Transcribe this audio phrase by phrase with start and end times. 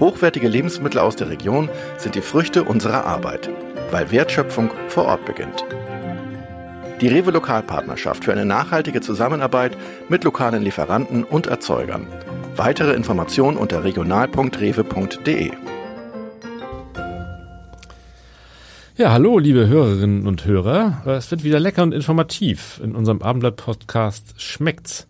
[0.00, 3.50] Hochwertige Lebensmittel aus der Region sind die Früchte unserer Arbeit,
[3.90, 5.64] weil Wertschöpfung vor Ort beginnt.
[7.00, 9.76] Die Rewe Lokalpartnerschaft für eine nachhaltige Zusammenarbeit
[10.08, 12.06] mit lokalen Lieferanten und Erzeugern.
[12.54, 15.50] Weitere Informationen unter regional.rewe.de.
[18.96, 21.02] Ja, hallo, liebe Hörerinnen und Hörer.
[21.06, 25.08] Es wird wieder lecker und informativ in unserem Abendblatt-Podcast Schmeckt's,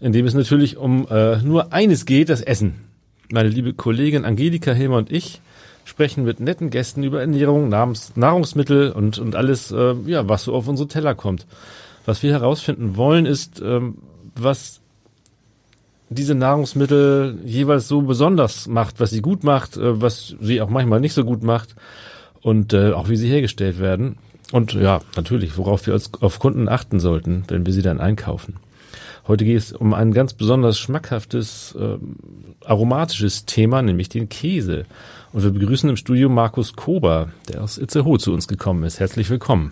[0.00, 2.89] in dem es natürlich um äh, nur eines geht, das Essen.
[3.32, 5.40] Meine liebe Kollegin Angelika Hilmer und ich
[5.84, 10.54] sprechen mit netten Gästen über Ernährung, Nahrungs Nahrungsmittel und, und alles, äh, ja, was so
[10.54, 11.46] auf unsere Teller kommt.
[12.06, 13.98] Was wir herausfinden wollen, ist, ähm,
[14.34, 14.80] was
[16.08, 20.98] diese Nahrungsmittel jeweils so besonders macht, was sie gut macht, äh, was sie auch manchmal
[20.98, 21.76] nicht so gut macht
[22.42, 24.16] und äh, auch wie sie hergestellt werden.
[24.50, 28.56] Und ja, natürlich, worauf wir als, auf Kunden achten sollten, wenn wir sie dann einkaufen.
[29.30, 31.98] Heute geht es um ein ganz besonders schmackhaftes, äh,
[32.64, 34.86] aromatisches Thema, nämlich den Käse.
[35.32, 38.98] Und wir begrüßen im Studio Markus Kober, der aus Itzehoe zu uns gekommen ist.
[38.98, 39.70] Herzlich willkommen.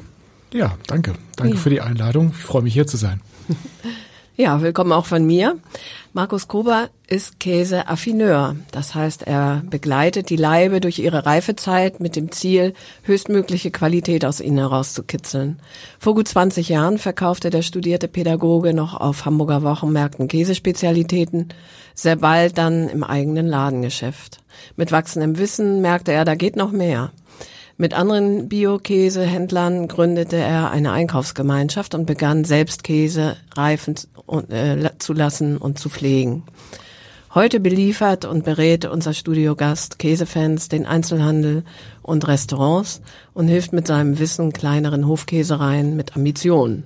[0.52, 1.14] Ja, danke.
[1.34, 1.60] Danke ja.
[1.60, 2.32] für die Einladung.
[2.38, 3.20] Ich freue mich hier zu sein.
[4.40, 5.58] Ja, willkommen auch von mir.
[6.12, 8.54] Markus Kober ist Käseaffineur.
[8.70, 12.72] Das heißt, er begleitet die Leibe durch ihre Reifezeit mit dem Ziel,
[13.02, 15.58] höchstmögliche Qualität aus ihnen herauszukitzeln.
[15.98, 21.48] Vor gut 20 Jahren verkaufte der studierte Pädagoge noch auf Hamburger Wochenmärkten Käsespezialitäten,
[21.96, 24.38] sehr bald dann im eigenen Ladengeschäft.
[24.76, 27.10] Mit wachsendem Wissen merkte er, da geht noch mehr.
[27.80, 33.94] Mit anderen Bio-Käsehändlern gründete er eine Einkaufsgemeinschaft und begann selbst Käse reifen
[34.50, 36.42] äh, zu lassen und zu pflegen.
[37.36, 41.62] Heute beliefert und berät unser Studiogast Käsefans, den Einzelhandel
[42.02, 43.00] und Restaurants
[43.32, 46.82] und hilft mit seinem Wissen kleineren Hofkäsereien mit Ambitionen.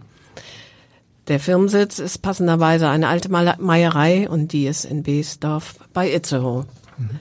[1.28, 6.66] Der Firmensitz ist passenderweise eine alte Meierei und die ist in Beesdorf bei Itzehoe.
[6.98, 7.18] Mhm.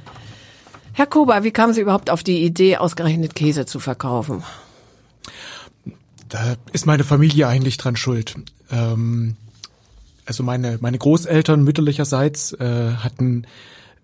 [0.94, 4.44] Herr Kober, wie kamen Sie überhaupt auf die Idee, ausgerechnet Käse zu verkaufen?
[6.29, 8.35] Da ist meine Familie eigentlich dran schuld.
[8.72, 9.35] Ähm,
[10.25, 13.46] also meine, meine Großeltern mütterlicherseits äh, hatten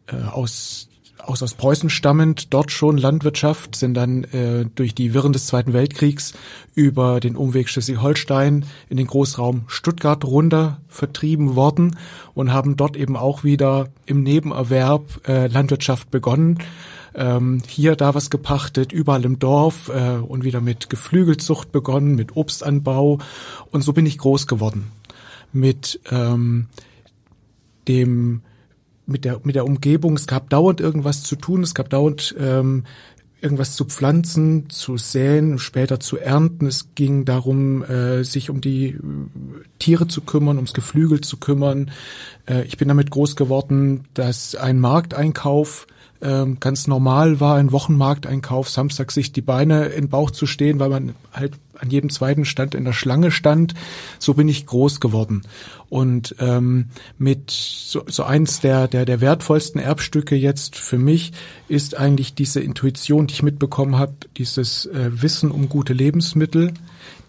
[0.07, 0.86] äh, aus
[1.27, 5.73] aus, aus Preußen stammend, dort schon Landwirtschaft, sind dann äh, durch die Wirren des Zweiten
[5.73, 6.33] Weltkriegs
[6.73, 11.97] über den Umweg Schleswig-Holstein in den Großraum Stuttgart runter vertrieben worden
[12.33, 16.59] und haben dort eben auch wieder im Nebenerwerb äh, Landwirtschaft begonnen.
[17.13, 22.35] Ähm, hier da was gepachtet, überall im Dorf äh, und wieder mit Geflügelzucht begonnen, mit
[22.37, 23.19] Obstanbau
[23.71, 24.91] und so bin ich groß geworden.
[25.51, 26.67] Mit ähm,
[27.87, 28.41] dem
[29.07, 30.15] mit der, mit der Umgebung.
[30.15, 32.83] Es gab dauernd irgendwas zu tun, es gab dauernd ähm,
[33.41, 36.65] irgendwas zu pflanzen, zu säen, später zu ernten.
[36.65, 38.99] Es ging darum, äh, sich um die äh,
[39.79, 41.91] Tiere zu kümmern, ums Geflügel zu kümmern.
[42.47, 45.87] Äh, ich bin damit groß geworden, dass ein Markteinkauf
[46.21, 50.79] ähm, ganz normal war, ein Wochenmarkteinkauf, Samstag sich die Beine in den Bauch zu stehen,
[50.79, 53.75] weil man halt an jedem zweiten Stand in der Schlange stand.
[54.17, 55.43] So bin ich groß geworden.
[55.89, 56.87] Und ähm,
[57.19, 61.33] mit so, so eins der, der, der wertvollsten Erbstücke jetzt für mich
[61.67, 66.73] ist eigentlich diese Intuition, die ich mitbekommen habe, dieses äh, Wissen um gute Lebensmittel,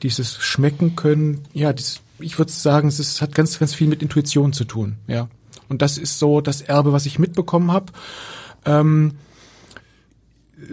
[0.02, 1.42] dieses Schmecken können.
[1.52, 4.96] Ja, dieses, ich würde sagen, es ist, hat ganz, ganz viel mit Intuition zu tun.
[5.06, 5.28] Ja.
[5.68, 7.92] Und das ist so das Erbe, was ich mitbekommen habe.
[8.64, 9.14] Ähm,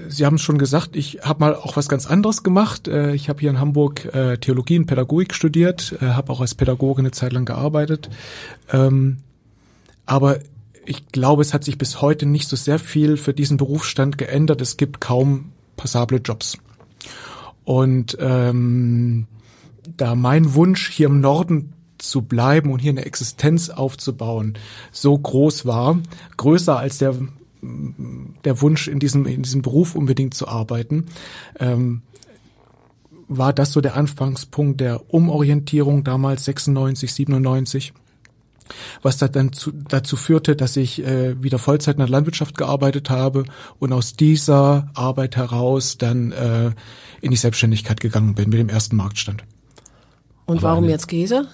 [0.08, 2.88] Sie haben es schon gesagt, ich habe mal auch was ganz anderes gemacht.
[2.88, 6.56] Äh, ich habe hier in Hamburg äh, Theologie und Pädagogik studiert, äh, habe auch als
[6.56, 8.10] Pädagoge eine Zeit lang gearbeitet.
[8.72, 9.18] Ähm,
[10.08, 10.40] aber
[10.86, 14.62] ich glaube, es hat sich bis heute nicht so sehr viel für diesen Berufsstand geändert.
[14.62, 16.58] Es gibt kaum passable Jobs.
[17.64, 19.28] Und ähm,
[19.98, 24.58] da mein Wunsch hier im Norden zu bleiben und hier eine Existenz aufzubauen
[24.92, 26.00] so groß war,
[26.38, 27.16] größer als der
[28.44, 31.06] der Wunsch, in diesem, in diesem Beruf unbedingt zu arbeiten,
[31.60, 32.04] ähm,
[33.28, 37.94] war das so der Anfangspunkt der Umorientierung damals 96, 97
[39.04, 43.12] was da dann zu, dazu führte, dass ich äh, wieder Vollzeit in der Landwirtschaft gearbeitet
[43.12, 43.46] habe
[43.78, 46.72] und aus dieser Arbeit heraus dann äh,
[47.22, 49.44] in die Selbstständigkeit gegangen bin mit dem ersten Marktstand.
[50.46, 51.48] Und Aber warum jetzt Käse?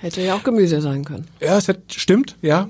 [0.00, 1.26] Hätte ja auch Gemüse sein können.
[1.40, 2.68] Ja, es hat, stimmt, ja.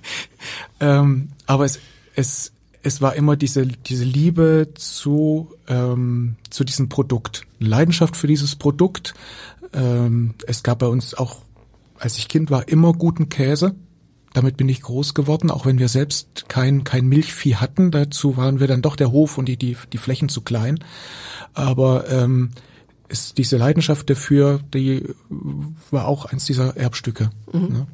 [0.80, 1.78] ähm, aber es,
[2.16, 2.52] es
[2.82, 9.14] es war immer diese, diese Liebe zu, ähm, zu diesem Produkt, Leidenschaft für dieses Produkt.
[9.72, 11.38] Ähm, es gab bei uns auch,
[11.98, 13.74] als ich Kind war, immer guten Käse.
[14.32, 17.90] Damit bin ich groß geworden, auch wenn wir selbst kein, kein Milchvieh hatten.
[17.90, 20.78] Dazu waren wir dann doch der Hof und die, die, die Flächen zu klein.
[21.52, 22.52] Aber ähm,
[23.10, 25.04] ist diese Leidenschaft dafür, die
[25.90, 27.30] war auch eins dieser Erbstücke.
[27.52, 27.68] Mhm.
[27.68, 27.86] Ne?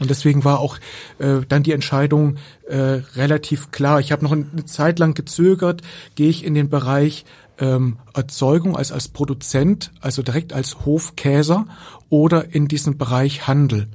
[0.00, 0.78] Und deswegen war auch
[1.18, 2.36] äh, dann die Entscheidung
[2.68, 2.76] äh,
[3.16, 3.98] relativ klar.
[4.00, 5.82] Ich habe noch eine Zeit lang gezögert,
[6.14, 7.24] gehe ich in den Bereich
[7.58, 11.66] ähm, Erzeugung als als Produzent, also direkt als Hofkäser
[12.08, 13.88] oder in diesen Bereich Handel.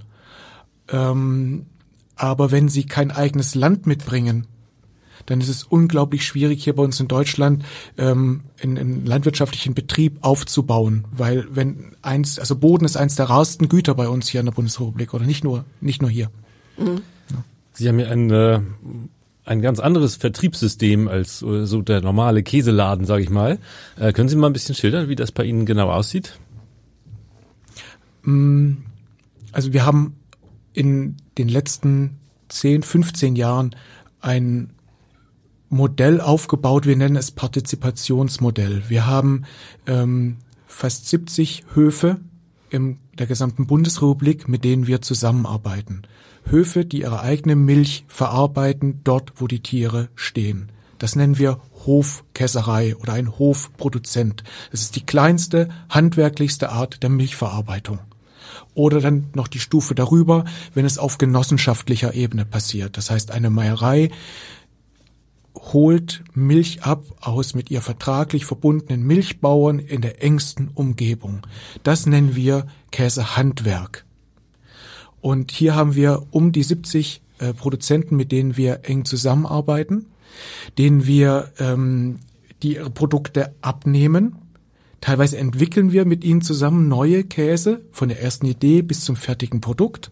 [0.89, 1.67] Ähm,
[2.15, 4.47] aber wenn Sie kein eigenes Land mitbringen,
[5.25, 7.63] dann ist es unglaublich schwierig hier bei uns in Deutschland
[7.97, 13.69] ähm, in, in landwirtschaftlichen Betrieb aufzubauen, weil wenn eins, also Boden ist eins der rarsten
[13.69, 16.29] Güter bei uns hier in der Bundesrepublik oder nicht nur nicht nur hier.
[16.77, 17.01] Mhm.
[17.31, 17.43] Ja.
[17.73, 18.59] Sie haben ja ein äh,
[19.45, 23.59] ein ganz anderes Vertriebssystem als äh, so der normale Käseladen, sage ich mal.
[23.99, 26.39] Äh, können Sie mal ein bisschen schildern, wie das bei Ihnen genau aussieht?
[28.23, 28.75] Mm,
[29.51, 30.15] also wir haben
[30.73, 32.19] in den letzten
[32.49, 33.75] 10, 15 Jahren
[34.21, 34.72] ein
[35.73, 36.85] Modell aufgebaut.
[36.85, 38.83] Wir nennen es Partizipationsmodell.
[38.87, 39.43] Wir haben
[39.87, 40.37] ähm,
[40.67, 42.19] fast 70 Höfe
[42.69, 46.03] in der gesamten Bundesrepublik, mit denen wir zusammenarbeiten.
[46.45, 50.71] Höfe, die ihre eigene Milch verarbeiten, dort, wo die Tiere stehen.
[50.99, 54.43] Das nennen wir Hofkäserei oder ein Hofproduzent.
[54.71, 57.99] Das ist die kleinste, handwerklichste Art der Milchverarbeitung.
[58.73, 62.97] Oder dann noch die Stufe darüber, wenn es auf genossenschaftlicher Ebene passiert.
[62.97, 64.09] Das heißt, eine Meierei
[65.71, 71.41] holt Milch ab aus mit ihr vertraglich verbundenen Milchbauern in der engsten Umgebung.
[71.83, 74.05] Das nennen wir Käsehandwerk.
[75.21, 80.07] Und hier haben wir um die 70 äh, Produzenten, mit denen wir eng zusammenarbeiten,
[80.77, 82.19] denen wir ähm,
[82.61, 84.35] die ihre Produkte abnehmen.
[84.99, 89.61] Teilweise entwickeln wir mit ihnen zusammen neue Käse von der ersten Idee bis zum fertigen
[89.61, 90.11] Produkt.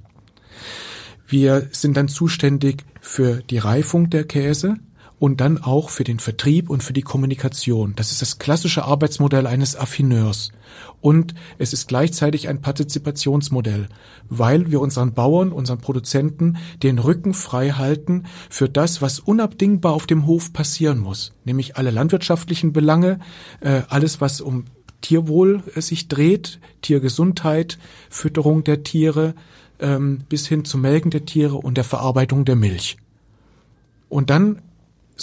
[1.27, 4.77] Wir sind dann zuständig für die Reifung der Käse
[5.21, 7.93] und dann auch für den Vertrieb und für die Kommunikation.
[7.95, 10.51] Das ist das klassische Arbeitsmodell eines Affineurs.
[10.99, 13.87] Und es ist gleichzeitig ein Partizipationsmodell,
[14.29, 20.07] weil wir unseren Bauern, unseren Produzenten den Rücken frei halten für das, was unabdingbar auf
[20.07, 23.19] dem Hof passieren muss, nämlich alle landwirtschaftlichen Belange,
[23.59, 24.65] äh, alles, was um
[25.01, 27.77] Tierwohl äh, sich dreht, Tiergesundheit,
[28.09, 29.35] Fütterung der Tiere,
[29.79, 32.97] ähm, bis hin zum Melken der Tiere und der Verarbeitung der Milch.
[34.09, 34.63] Und dann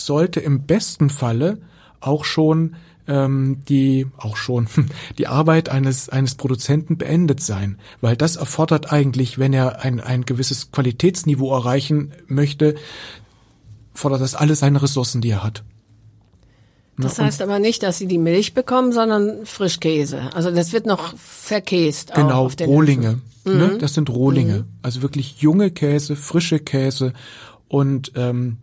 [0.04, 1.58] sollte im besten Falle
[2.00, 4.68] auch schon ähm, die auch schon
[5.18, 10.24] die Arbeit eines eines Produzenten beendet sein, weil das erfordert eigentlich, wenn er ein ein
[10.24, 12.74] gewisses Qualitätsniveau erreichen möchte,
[13.94, 15.64] fordert das alle seine Ressourcen, die er hat.
[16.98, 20.34] Das heißt aber nicht, dass sie die Milch bekommen, sondern Frischkäse.
[20.34, 22.12] Also das wird noch verkäst.
[22.14, 23.20] Genau, auf den Rohlinge.
[23.44, 23.52] Ne?
[23.52, 23.58] Mhm.
[23.58, 23.78] Ne?
[23.78, 24.58] Das sind Rohlinge.
[24.58, 24.64] Mhm.
[24.82, 27.12] Also wirklich junge Käse, frische Käse.
[27.68, 28.56] Und ähm,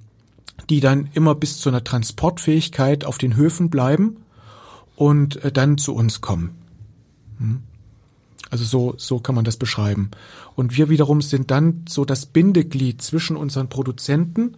[0.70, 4.18] die dann immer bis zu einer Transportfähigkeit auf den Höfen bleiben
[4.96, 6.56] und äh, dann zu uns kommen.
[7.40, 7.64] Hm?
[8.50, 10.12] Also so, so kann man das beschreiben.
[10.56, 14.58] Und wir wiederum sind dann so das Bindeglied zwischen unseren Produzenten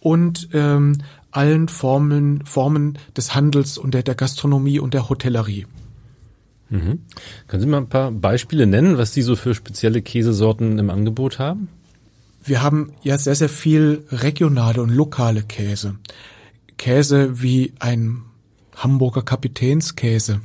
[0.00, 0.98] und ähm,
[1.30, 5.66] allen Formen, Formen des Handels und der, der Gastronomie und der Hotellerie.
[6.68, 7.00] Mhm.
[7.46, 11.38] Können Sie mal ein paar Beispiele nennen, was Sie so für spezielle Käsesorten im Angebot
[11.38, 11.68] haben?
[12.44, 15.96] Wir haben ja sehr, sehr viel regionale und lokale Käse.
[16.76, 18.22] Käse wie ein
[18.74, 20.40] Hamburger Kapitänskäse,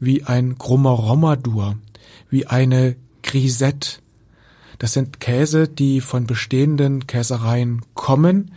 [0.00, 1.76] wie ein Grummer Romadur,
[2.30, 3.98] wie eine Grisette.
[4.78, 8.52] Das sind Käse, die von bestehenden Käsereien kommen,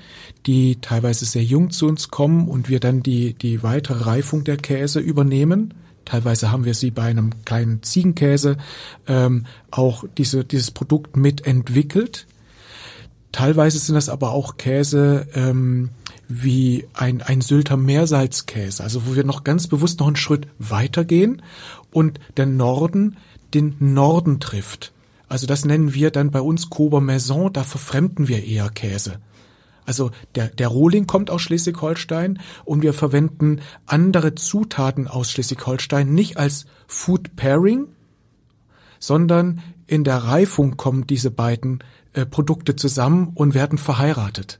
[0.45, 4.57] die teilweise sehr jung zu uns kommen und wir dann die, die weitere Reifung der
[4.57, 5.73] Käse übernehmen.
[6.05, 8.57] Teilweise haben wir sie bei einem kleinen Ziegenkäse
[9.07, 12.25] ähm, auch diese, dieses Produkt mitentwickelt.
[13.31, 15.89] Teilweise sind das aber auch Käse ähm,
[16.27, 21.41] wie ein, ein Sylter Meersalzkäse, also wo wir noch ganz bewusst noch einen Schritt weitergehen
[21.91, 23.17] und der Norden
[23.53, 24.93] den Norden trifft.
[25.27, 29.19] Also das nennen wir dann bei uns Cober Maison, da verfremden wir eher Käse.
[29.85, 36.37] Also der, der Rohling kommt aus Schleswig-Holstein und wir verwenden andere Zutaten aus Schleswig-Holstein nicht
[36.37, 37.87] als Food Pairing,
[38.99, 41.79] sondern in der Reifung kommen diese beiden
[42.19, 44.59] äh, Produkte zusammen und werden verheiratet.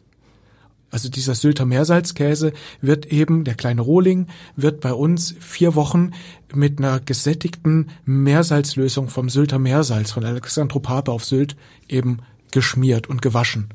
[0.92, 6.12] Also dieser Sylter Meersalzkäse wird eben, der kleine Rohling, wird bei uns vier Wochen
[6.54, 11.56] mit einer gesättigten Meersalzlösung vom Sylter Meersalz, von Alexandropape auf Sylt,
[11.88, 12.20] eben
[12.51, 13.70] geschmiert und gewaschen.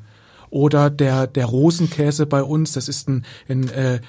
[0.49, 4.01] Oder der, der Rosenkäse bei uns, das ist ein, ein, äh,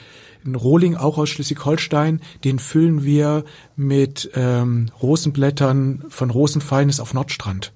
[0.44, 3.44] ein Rohling auch aus Schleswig-Holstein, den füllen wir
[3.76, 7.72] mit ähm, Rosenblättern von Rosenfeines auf Nordstrand.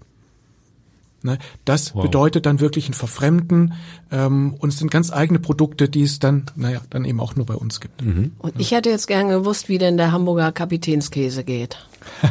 [1.23, 1.39] Ne?
[1.65, 2.03] Das wow.
[2.03, 3.75] bedeutet dann wirklich ein Verfremden
[4.11, 7.47] ähm, und es sind ganz eigene Produkte, die es dann, naja, dann eben auch nur
[7.47, 8.03] bei uns gibt.
[8.03, 8.33] Mhm.
[8.39, 11.79] Und ich hätte jetzt gerne gewusst, wie denn der Hamburger Kapitänskäse geht.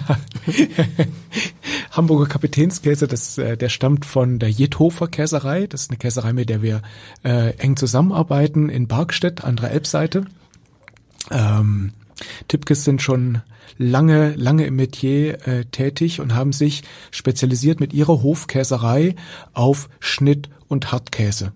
[1.91, 5.67] Hamburger Kapitänskäse, das, äh, der stammt von der Jethofer Käserei.
[5.67, 6.81] Das ist eine Käserei, mit der wir
[7.23, 10.25] äh, eng zusammenarbeiten in Barkstedt an der Elbseite.
[11.31, 11.93] Ähm,
[12.47, 13.41] Tipkes sind schon
[13.77, 19.15] lange, lange im Metier äh, tätig und haben sich spezialisiert mit ihrer Hofkäserei
[19.53, 21.53] auf Schnitt- und Hartkäse.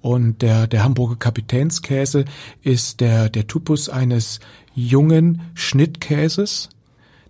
[0.00, 2.24] Und der, der Hamburger Kapitänskäse
[2.62, 4.40] ist der, der Typus eines
[4.74, 6.68] jungen Schnittkäses,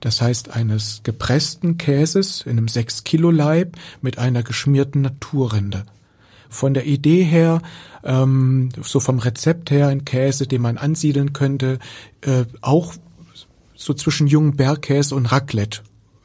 [0.00, 5.84] das heißt eines gepressten Käses in einem 6 Kilo Leib mit einer geschmierten Naturrinde.
[6.48, 7.62] Von der Idee her,
[8.04, 11.78] ähm, so vom Rezept her, ein Käse, den man ansiedeln könnte,
[12.22, 12.94] äh, auch
[13.74, 15.82] so zwischen jungen Bergkäse und Raclette.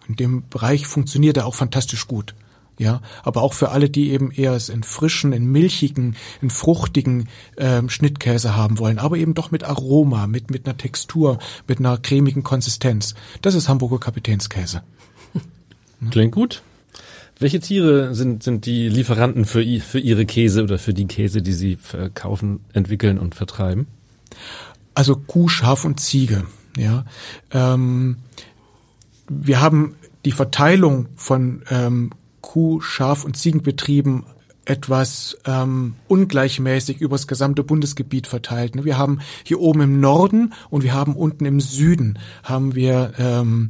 [0.08, 2.36] In dem Bereich funktioniert er auch fantastisch gut.
[2.80, 7.30] Ja, aber auch für alle, die eben eher es in frischen, in milchigen, in fruchtigen
[7.58, 11.38] ähm, Schnittkäse haben wollen, aber eben doch mit Aroma, mit mit einer Textur,
[11.68, 13.14] mit einer cremigen Konsistenz.
[13.44, 14.82] Das ist Hamburger Kapitänskäse.
[16.10, 16.64] Klingt gut.
[17.44, 21.52] Welche Tiere sind sind die Lieferanten für für ihre Käse oder für die Käse, die
[21.52, 23.88] sie verkaufen, entwickeln und vertreiben?
[24.94, 26.46] Also Kuh, Schaf und Ziege.
[26.78, 27.04] Ja,
[27.52, 28.20] ähm,
[29.28, 34.24] wir haben die Verteilung von ähm, Kuh-, Schaf- und Ziegenbetrieben
[34.64, 38.76] etwas ähm, ungleichmäßig übers gesamte Bundesgebiet verteilt.
[38.76, 38.86] Ne?
[38.86, 43.68] Wir haben hier oben im Norden und wir haben unten im Süden haben wir ähm,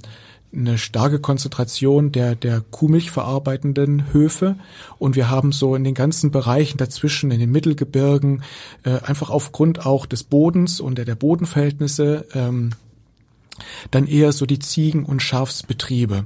[0.55, 4.55] eine starke Konzentration der, der Kuhmilch verarbeitenden Höfe
[4.99, 8.43] und wir haben so in den ganzen Bereichen dazwischen, in den Mittelgebirgen,
[8.83, 12.71] äh, einfach aufgrund auch des Bodens und der, der Bodenverhältnisse ähm,
[13.91, 16.25] dann eher so die Ziegen- und Schafsbetriebe.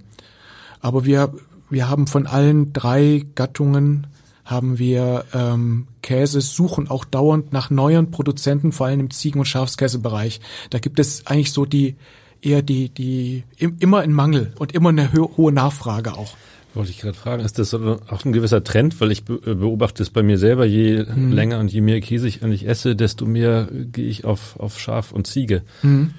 [0.80, 1.34] Aber wir,
[1.70, 4.08] wir haben von allen drei Gattungen
[4.46, 9.46] haben wir ähm, Käse, suchen auch dauernd nach neuen Produzenten, vor allem im Ziegen- und
[9.46, 10.40] Schafskäsebereich.
[10.70, 11.98] Da gibt es eigentlich so die
[12.42, 16.36] eher die, die immer in Mangel und immer eine hohe Nachfrage auch.
[16.74, 20.22] Wollte ich gerade fragen, ist das auch ein gewisser Trend, weil ich beobachte es bei
[20.22, 21.32] mir selber, je hm.
[21.32, 25.12] länger und je mehr Käse ich eigentlich esse, desto mehr gehe ich auf, auf Schaf
[25.12, 25.64] und Ziege.
[25.82, 26.12] Hm.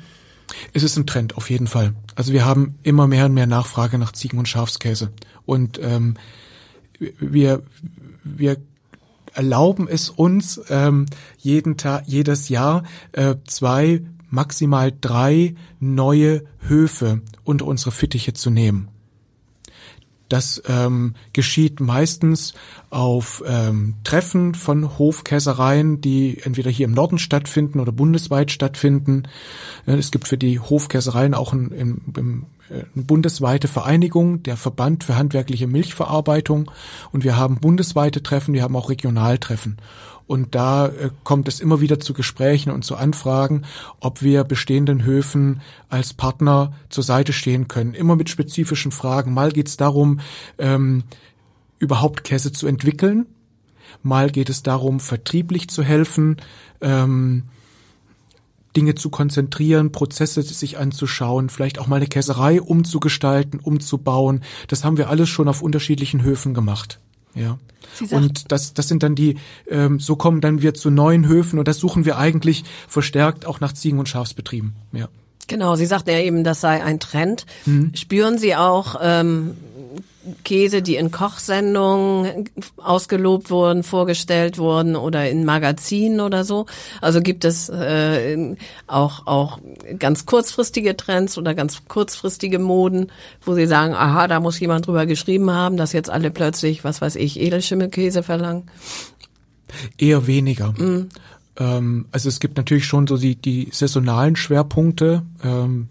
[0.72, 1.94] Es ist ein Trend, auf jeden Fall.
[2.14, 5.10] Also wir haben immer mehr und mehr Nachfrage nach Ziegen- und Schafskäse.
[5.44, 6.14] Und ähm,
[6.98, 7.62] wir,
[8.24, 8.56] wir
[9.34, 11.06] erlauben es uns, ähm,
[11.38, 12.82] jeden Tag, jedes Jahr
[13.12, 18.88] äh, zwei, maximal drei neue Höfe unter unsere Fittiche zu nehmen.
[20.28, 22.52] Das ähm, geschieht meistens
[22.90, 29.22] auf ähm, Treffen von Hofkäsereien, die entweder hier im Norden stattfinden oder bundesweit stattfinden.
[29.86, 35.16] Es gibt für die Hofkäsereien auch ein, ein, ein, eine bundesweite Vereinigung, der Verband für
[35.16, 36.70] handwerkliche Milchverarbeitung.
[37.10, 39.78] Und wir haben bundesweite Treffen, wir haben auch Regionaltreffen.
[40.28, 43.62] Und da äh, kommt es immer wieder zu Gesprächen und zu Anfragen,
[43.98, 47.94] ob wir bestehenden Höfen als Partner zur Seite stehen können.
[47.94, 49.32] Immer mit spezifischen Fragen.
[49.32, 50.20] Mal geht es darum,
[50.58, 51.04] ähm,
[51.78, 53.26] überhaupt Käse zu entwickeln.
[54.02, 56.36] Mal geht es darum, vertrieblich zu helfen.
[56.82, 57.44] Ähm,
[58.76, 64.42] Dinge zu konzentrieren, Prozesse sich anzuschauen, vielleicht auch mal eine Käserei umzugestalten, umzubauen.
[64.68, 67.00] Das haben wir alles schon auf unterschiedlichen Höfen gemacht.
[67.38, 67.58] Ja.
[68.10, 69.36] Und das, das sind dann die,
[69.68, 73.60] ähm, so kommen dann wir zu neuen Höfen und das suchen wir eigentlich verstärkt auch
[73.60, 74.74] nach Ziegen- und Schafsbetrieben.
[74.92, 75.08] Ja.
[75.48, 77.46] Genau, Sie sagten ja eben, das sei ein Trend.
[77.64, 77.92] Mhm.
[77.94, 79.56] Spüren Sie auch ähm,
[80.44, 86.66] Käse, die in Kochsendungen ausgelobt wurden, vorgestellt wurden oder in Magazinen oder so.
[87.00, 88.56] Also gibt es äh,
[88.86, 89.58] auch auch
[89.98, 93.10] ganz kurzfristige Trends oder ganz kurzfristige Moden,
[93.42, 97.00] wo Sie sagen, aha, da muss jemand drüber geschrieben haben, dass jetzt alle plötzlich, was
[97.00, 98.70] weiß ich, Edelschimmelkäse verlangen.
[99.98, 100.74] Eher weniger.
[101.58, 105.22] Ähm, also es gibt natürlich schon so die, die saisonalen Schwerpunkte.
[105.44, 105.88] Ähm,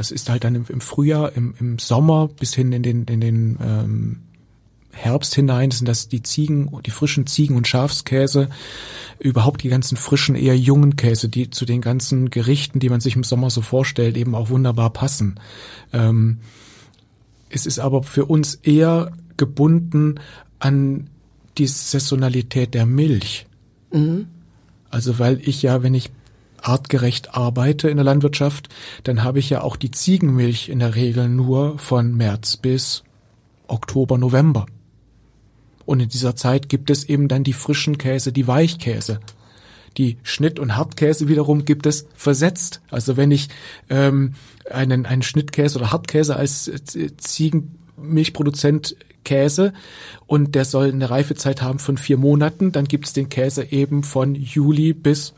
[0.00, 3.20] das ist halt dann im, im Frühjahr, im, im, Sommer bis hin in den, in
[3.20, 4.20] den ähm,
[4.92, 8.48] Herbst hinein sind das die Ziegen, die frischen Ziegen- und Schafskäse,
[9.18, 13.14] überhaupt die ganzen frischen, eher jungen Käse, die zu den ganzen Gerichten, die man sich
[13.14, 15.38] im Sommer so vorstellt, eben auch wunderbar passen.
[15.92, 16.38] Ähm,
[17.50, 20.14] es ist aber für uns eher gebunden
[20.60, 21.10] an
[21.58, 23.46] die Saisonalität der Milch.
[23.92, 24.28] Mhm.
[24.88, 26.10] Also weil ich ja, wenn ich
[26.62, 28.68] artgerecht arbeite in der Landwirtschaft,
[29.04, 33.04] dann habe ich ja auch die Ziegenmilch in der Regel nur von März bis
[33.66, 34.66] Oktober, November.
[35.86, 39.20] Und in dieser Zeit gibt es eben dann die frischen Käse, die Weichkäse.
[39.96, 42.80] Die Schnitt- und Hartkäse wiederum gibt es versetzt.
[42.90, 43.48] Also wenn ich
[43.88, 44.34] ähm,
[44.70, 49.72] einen, einen Schnittkäse oder Hartkäse als äh, Ziegenmilchproduzent Käse
[50.26, 54.02] und der soll eine Reifezeit haben von vier Monaten, dann gibt es den Käse eben
[54.02, 55.34] von Juli bis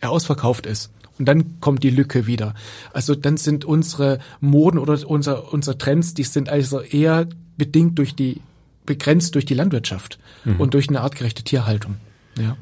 [0.00, 0.90] ausverkauft ist.
[1.18, 2.54] Und dann kommt die Lücke wieder.
[2.92, 8.14] Also dann sind unsere Moden oder unser, unsere Trends, die sind also eher bedingt durch
[8.14, 8.40] die,
[8.86, 10.60] begrenzt durch die Landwirtschaft mhm.
[10.60, 11.96] und durch eine artgerechte Tierhaltung.
[12.38, 12.56] Ja.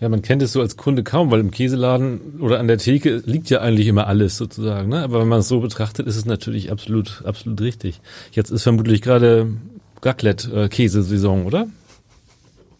[0.00, 3.22] Ja, man kennt es so als Kunde kaum, weil im Käseladen oder an der Theke
[3.24, 4.88] liegt ja eigentlich immer alles sozusagen.
[4.88, 5.00] Ne?
[5.00, 8.00] Aber wenn man es so betrachtet, ist es natürlich absolut, absolut richtig.
[8.32, 9.52] Jetzt ist vermutlich gerade
[10.02, 11.68] Raclette-Käsesaison, oder?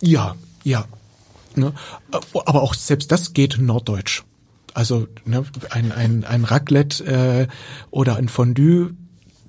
[0.00, 0.34] Ja,
[0.64, 0.84] ja.
[1.56, 1.72] Ne?
[2.10, 4.24] Aber auch selbst das geht norddeutsch.
[4.74, 7.46] Also ne, ein, ein, ein Raclette äh,
[7.90, 8.94] oder ein Fondue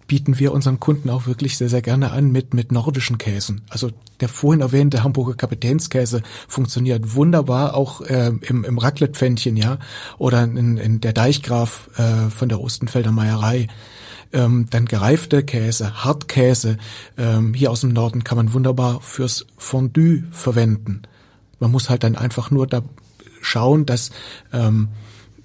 [0.08, 3.62] bieten wir unseren Kunden auch wirklich sehr, sehr gerne an mit, mit nordischen Käsen.
[3.70, 9.80] Also der vorhin erwähnte Hamburger Kapitänskäse funktioniert wunderbar auch äh, im, im Raclette-Pfännchen, ja,
[10.18, 13.68] oder in, in der Deichgraf äh, von der Ostenfelder Meierei.
[14.34, 16.78] Ähm, dann gereifte Käse, Hartkäse,
[17.18, 21.04] ähm, hier aus dem Norden kann man wunderbar fürs Fondue verwenden.
[21.64, 22.82] Man muss halt dann einfach nur da
[23.42, 24.12] schauen, dass
[24.52, 24.90] ähm,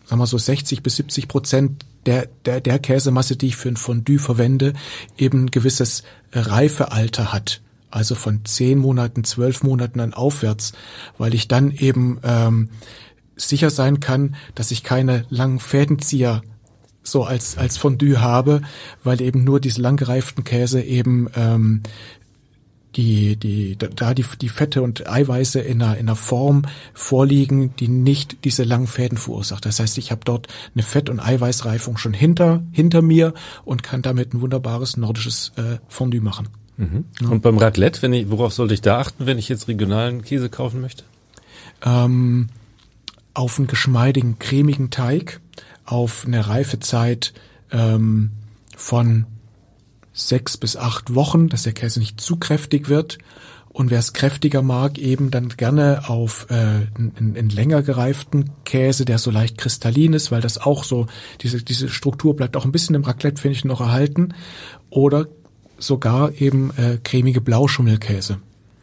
[0.04, 3.76] sagen wir so 60 bis 70 Prozent der, der, der Käsemasse, die ich für ein
[3.76, 4.72] Fondue verwende,
[5.16, 7.60] eben ein gewisses Reifealter hat.
[7.88, 10.72] Also von zehn Monaten, zwölf Monaten an aufwärts,
[11.18, 12.70] weil ich dann eben ähm,
[13.36, 16.42] sicher sein kann, dass ich keine langen Fädenzieher
[17.04, 18.60] so als als Fondue habe,
[19.04, 21.82] weil eben nur diese langgereiften Käse eben ähm,
[22.98, 26.62] die, die, da die, die Fette und Eiweiße in einer, in einer Form
[26.94, 29.64] vorliegen, die nicht diese langen Fäden verursacht.
[29.64, 34.02] Das heißt, ich habe dort eine Fett- und Eiweißreifung schon hinter, hinter mir und kann
[34.02, 36.48] damit ein wunderbares nordisches äh, Fondue machen.
[36.76, 37.04] Mhm.
[37.20, 37.28] Ja.
[37.28, 40.50] Und beim Raclette, wenn ich, worauf sollte ich da achten, wenn ich jetzt regionalen Käse
[40.50, 41.04] kaufen möchte?
[41.84, 42.48] Ähm,
[43.32, 45.40] auf einen geschmeidigen, cremigen Teig,
[45.84, 47.32] auf eine Reifezeit
[47.70, 48.32] ähm,
[48.76, 49.26] von
[50.18, 53.18] sechs bis acht Wochen, dass der Käse nicht zu kräftig wird.
[53.70, 59.04] Und wer es kräftiger mag, eben dann gerne auf äh, einen, einen länger gereiften Käse,
[59.04, 61.06] der so leicht kristallin ist, weil das auch so,
[61.42, 64.34] diese, diese Struktur bleibt auch ein bisschen im Raclette, finde ich, noch erhalten.
[64.90, 65.28] Oder
[65.78, 68.38] sogar eben äh, cremige Blauschummelkäse.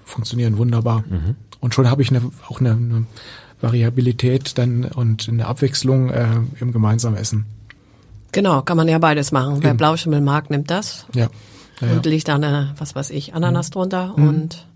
[0.05, 1.03] Funktionieren wunderbar.
[1.09, 1.35] Mhm.
[1.59, 3.05] Und schon habe ich eine, auch eine, eine
[3.59, 6.27] Variabilität dann und eine Abwechslung äh,
[6.59, 7.47] im gemeinsamen Essen.
[8.35, 9.63] Genau, kann man ja beides machen.
[9.63, 11.05] Wer Blauschimmel mag, nimmt das.
[11.15, 11.29] Ja.
[11.79, 13.71] ja, und legt da eine, was weiß ich, Ananas mhm.
[13.71, 14.27] drunter mhm.
[14.27, 14.67] und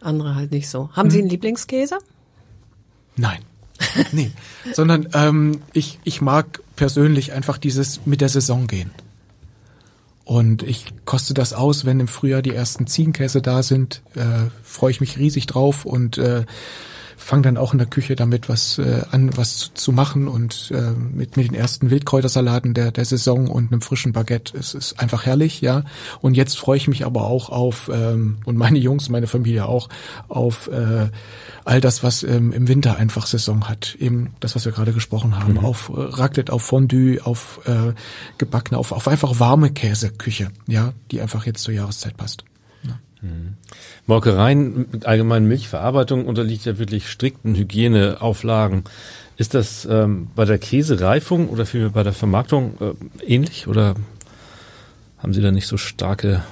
[0.00, 0.90] andere halt nicht so.
[0.94, 1.10] Haben mhm.
[1.12, 1.98] Sie einen Lieblingskäse?
[3.14, 3.38] Nein.
[4.10, 4.32] nee.
[4.72, 8.90] Sondern ähm, ich, ich mag persönlich einfach dieses mit der Saison gehen.
[10.24, 14.90] Und ich koste das aus, wenn im Frühjahr die ersten Ziegenkäse da sind, äh, freue
[14.90, 16.46] ich mich riesig drauf und äh,
[17.16, 20.70] fange dann auch in der Küche damit was äh, an, was zu, zu machen und
[20.72, 24.56] äh, mit, mit den ersten Wildkräutersalaten der, der Saison und einem frischen Baguette.
[24.56, 25.84] Es ist einfach herrlich, ja.
[26.20, 29.88] Und jetzt freue ich mich aber auch auf, ähm, und meine Jungs, meine Familie auch,
[30.28, 31.08] auf äh,
[31.64, 33.96] all das, was ähm, im Winter einfach Saison hat.
[33.98, 35.54] Eben das, was wir gerade gesprochen haben.
[35.54, 35.64] Mhm.
[35.64, 37.92] Auf äh, Raclette, auf Fondue, auf äh,
[38.38, 42.44] gebackene, auf, auf einfach warme Käseküche, ja, die einfach jetzt zur Jahreszeit passt.
[43.24, 43.54] Mhm.
[44.06, 48.84] Molkereien, allgemein Milchverarbeitung unterliegt ja wirklich strikten Hygieneauflagen.
[49.36, 53.94] Ist das ähm, bei der Käsereifung oder vielmehr bei der Vermarktung äh, ähnlich oder
[55.18, 56.44] haben Sie da nicht so starke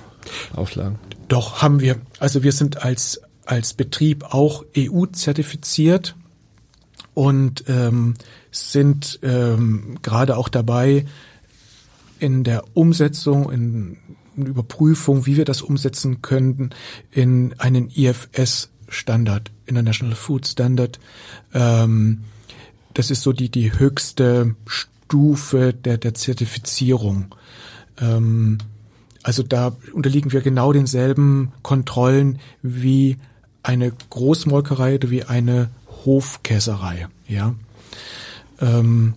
[0.57, 0.99] Auflagen?
[1.29, 1.97] Doch, haben wir.
[2.19, 6.17] Also wir sind als, als Betrieb auch EU-zertifiziert
[7.13, 8.15] und ähm,
[8.51, 11.05] sind ähm, gerade auch dabei,
[12.19, 13.99] in der Umsetzung, in
[14.37, 16.71] Überprüfung, wie wir das umsetzen könnten
[17.11, 20.99] in einen IFS-Standard, International Food Standard.
[21.53, 22.25] Ähm,
[22.95, 27.35] das ist so die, die höchste Stufe der, der Zertifizierung.
[28.01, 28.59] Ähm,
[29.23, 33.19] also da unterliegen wir genau denselben Kontrollen wie
[33.63, 35.71] eine Großmolkerei oder wie eine
[36.05, 37.55] Hofkäserei, ja.
[38.61, 39.15] Ähm,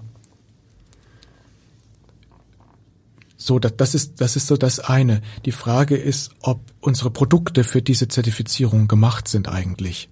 [3.45, 5.21] So, das, das ist, das ist so das eine.
[5.45, 10.09] Die Frage ist, ob unsere Produkte für diese Zertifizierung gemacht sind eigentlich.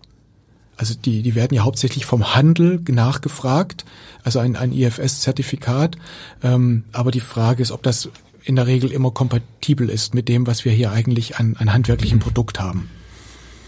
[0.78, 3.86] Also die, die werden ja hauptsächlich vom Handel nachgefragt,
[4.24, 5.98] also ein, ein IFS-Zertifikat.
[6.43, 8.10] Ähm, aber die Frage ist, ob das
[8.43, 12.19] in der Regel immer kompatibel ist mit dem, was wir hier eigentlich an, an handwerklichem
[12.19, 12.88] Produkt haben.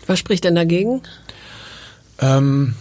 [0.06, 1.02] Was spricht denn dagegen?
[2.20, 2.76] Ähm,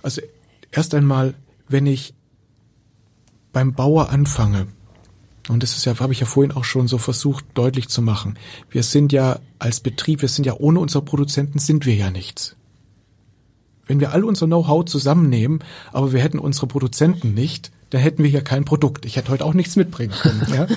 [0.00, 0.22] also
[0.70, 1.34] erst einmal,
[1.68, 2.14] wenn ich
[3.58, 4.68] beim Bauer anfange,
[5.48, 8.38] Und das ist ja, habe ich ja vorhin auch schon so versucht deutlich zu machen.
[8.70, 12.54] Wir sind ja als Betrieb, wir sind ja ohne unsere Produzenten sind wir ja nichts.
[13.84, 15.58] Wenn wir all unser Know-how zusammennehmen,
[15.92, 19.04] aber wir hätten unsere Produzenten nicht, dann hätten wir ja kein Produkt.
[19.04, 20.46] Ich hätte heute auch nichts mitbringen können.
[20.54, 20.68] ja?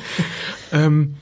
[0.72, 1.17] ähm,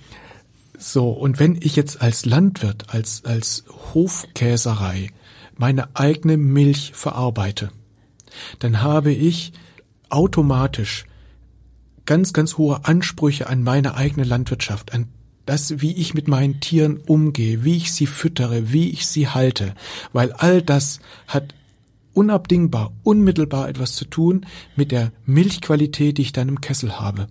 [0.77, 5.09] so, und wenn ich jetzt als Landwirt, als, als Hofkäserei
[5.57, 7.69] meine eigene Milch verarbeite,
[8.59, 9.51] dann habe ich
[10.07, 11.03] automatisch
[12.09, 15.09] ganz, ganz hohe Ansprüche an meine eigene Landwirtschaft, an
[15.45, 19.75] das, wie ich mit meinen Tieren umgehe, wie ich sie füttere, wie ich sie halte,
[20.11, 21.53] weil all das hat
[22.15, 27.27] unabdingbar, unmittelbar etwas zu tun mit der Milchqualität, die ich dann im Kessel habe.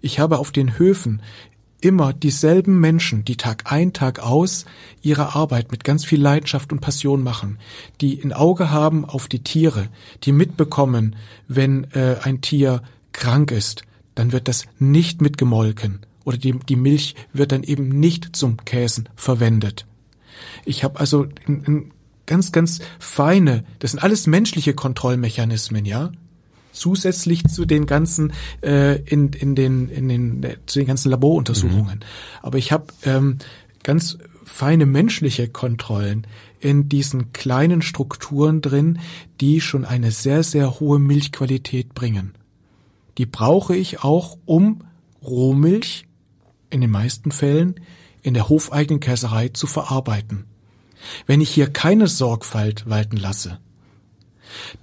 [0.00, 1.22] Ich habe auf den Höfen
[1.80, 4.64] immer dieselben Menschen, die Tag ein, Tag aus
[5.02, 7.58] ihre Arbeit mit ganz viel Leidenschaft und Passion machen,
[8.00, 9.88] die ein Auge haben auf die Tiere,
[10.24, 11.14] die mitbekommen,
[11.46, 12.82] wenn äh, ein Tier
[13.16, 13.82] krank ist,
[14.14, 19.08] dann wird das nicht mitgemolken oder die, die Milch wird dann eben nicht zum Käsen
[19.14, 19.86] verwendet.
[20.64, 21.92] Ich habe also ein, ein
[22.26, 26.10] ganz, ganz feine, das sind alles menschliche Kontrollmechanismen, ja,
[26.72, 31.98] zusätzlich zu den ganzen äh, in, in den in den äh, zu den ganzen Laboruntersuchungen.
[32.00, 32.42] Mhm.
[32.42, 33.38] Aber ich habe ähm,
[33.82, 36.26] ganz feine menschliche Kontrollen
[36.60, 38.98] in diesen kleinen Strukturen drin,
[39.40, 42.34] die schon eine sehr sehr hohe Milchqualität bringen.
[43.18, 44.84] Die brauche ich auch, um
[45.22, 46.06] Rohmilch
[46.70, 47.80] in den meisten Fällen
[48.22, 50.44] in der hofeigenen Käserei zu verarbeiten.
[51.26, 53.58] Wenn ich hier keine Sorgfalt walten lasse,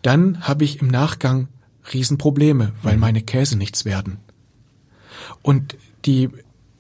[0.02, 1.48] dann habe ich im Nachgang
[1.94, 3.02] Riesenprobleme, weil mhm.
[3.02, 4.20] meine Käse nichts werden.
[5.42, 6.30] Und die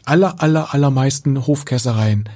[0.05, 2.29] aller, aller, allermeisten Hofkäsereien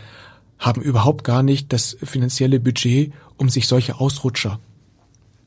[0.60, 4.60] haben überhaupt gar nicht das finanzielle Budget, um sich solche Ausrutscher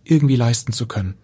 [0.04, 1.14] irgendwie leisten zu können.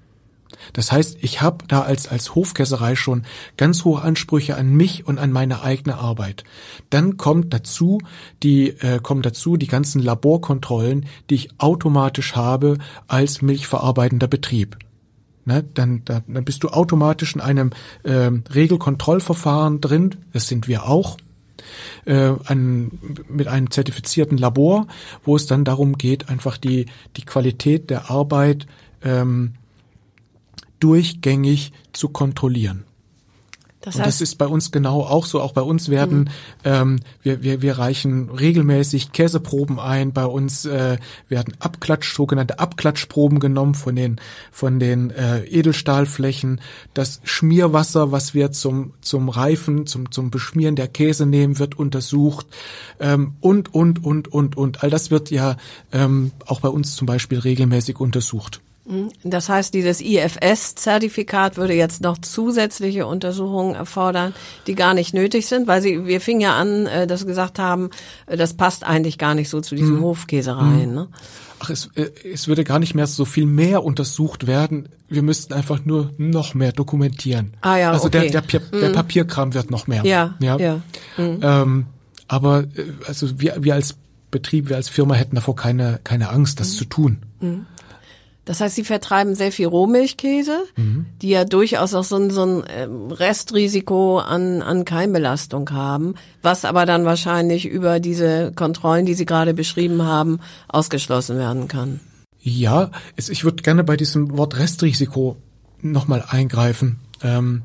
[0.73, 3.25] Das heißt, ich habe da als, als Hofkäserei schon
[3.57, 6.45] ganz hohe Ansprüche an mich und an meine eigene Arbeit.
[6.91, 8.01] Dann kommt dazu
[8.43, 14.79] die, äh, kommen dazu die ganzen Laborkontrollen, die ich automatisch habe als milchverarbeitender Betrieb.
[15.49, 17.71] Ne, dann, dann, bist du automatisch in einem
[18.03, 21.19] äh, Regelkontrollverfahren drin, das sind wir auch,
[22.05, 22.99] äh, ein,
[23.29, 24.87] mit einem zertifizierten Labor,
[25.25, 28.67] wo es dann darum geht, einfach die, die Qualität der Arbeit
[29.03, 29.55] ähm,
[30.81, 32.85] durchgängig zu kontrollieren.
[33.87, 35.41] Das heißt, und das ist bei uns genau auch so.
[35.41, 36.29] Auch bei uns werden mhm.
[36.65, 40.13] ähm, wir, wir, wir reichen regelmäßig Käseproben ein.
[40.13, 46.61] Bei uns äh, werden Abklatsch, sogenannte Abklatschproben genommen von den von den äh, Edelstahlflächen.
[46.95, 52.49] Das Schmierwasser, was wir zum zum Reifen, zum zum Beschmieren der Käse nehmen, wird untersucht
[52.99, 54.83] ähm, und und und und und.
[54.83, 55.59] All das wird ja
[55.93, 58.61] ähm, auch bei uns zum Beispiel regelmäßig untersucht.
[58.87, 59.11] Mhm.
[59.25, 64.35] Das heißt, dieses IFS-Zertifikat würde jetzt noch zusätzliche Untersuchungen erfordern,
[64.67, 67.59] die gar nicht nötig sind, weil sie, wir fingen ja an, äh, dass wir gesagt
[67.59, 67.91] haben,
[68.27, 70.03] äh, das passt eigentlich gar nicht so zu diesen hm.
[70.03, 70.89] Hofkäsereien.
[70.89, 70.95] Hm.
[70.95, 71.09] Ne?
[71.59, 74.89] Ach, es, äh, es würde gar nicht mehr so viel mehr untersucht werden.
[75.09, 77.55] Wir müssten einfach nur noch mehr dokumentieren.
[77.63, 78.31] Ah ja, Also okay.
[78.31, 78.93] der, der, der, hm.
[78.93, 80.05] Papierkram wird noch mehr.
[80.05, 80.59] Ja, ja.
[80.59, 80.81] ja.
[81.17, 81.41] Hm.
[81.43, 81.87] Ähm,
[82.29, 82.65] aber
[83.07, 83.97] also wir, wir als
[84.31, 86.77] Betrieb, wir als Firma hätten davor keine, keine Angst, das hm.
[86.77, 87.19] zu tun.
[88.47, 91.07] Das heißt, sie vertreiben sehr viel Rohmilchkäse, mhm.
[91.21, 96.65] die ja durchaus auch so ein, so ein ähm, Restrisiko an, an Keimbelastung haben, was
[96.65, 101.99] aber dann wahrscheinlich über diese Kontrollen, die Sie gerade beschrieben haben, ausgeschlossen werden kann.
[102.41, 105.37] Ja, ich würde gerne bei diesem Wort Restrisiko
[105.83, 107.01] nochmal eingreifen.
[107.25, 107.63] Ähm,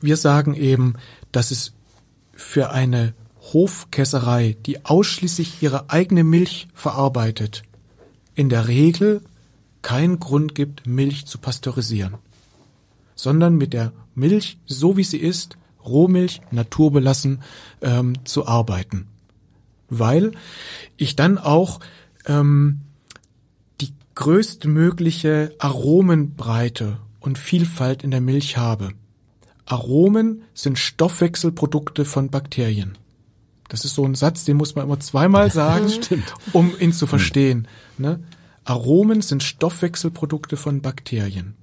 [0.00, 0.94] wir sagen eben,
[1.30, 1.74] dass es
[2.34, 3.14] für eine
[3.52, 7.62] Hofkäserei, die ausschließlich ihre eigene Milch verarbeitet,
[8.34, 9.22] in der Regel
[9.82, 12.14] keinen Grund gibt, Milch zu pasteurisieren,
[13.14, 17.42] sondern mit der Milch, so wie sie ist, Rohmilch, naturbelassen,
[17.80, 19.08] ähm, zu arbeiten.
[19.88, 20.32] Weil
[20.96, 21.80] ich dann auch
[22.26, 22.80] ähm,
[23.80, 28.90] die größtmögliche Aromenbreite und Vielfalt in der Milch habe.
[29.66, 32.98] Aromen sind Stoffwechselprodukte von Bakterien.
[33.68, 35.90] Das ist so ein Satz, den muss man immer zweimal sagen,
[36.52, 37.66] um ihn zu verstehen.
[38.02, 38.22] Ne?
[38.64, 41.54] Aromen sind Stoffwechselprodukte von Bakterien.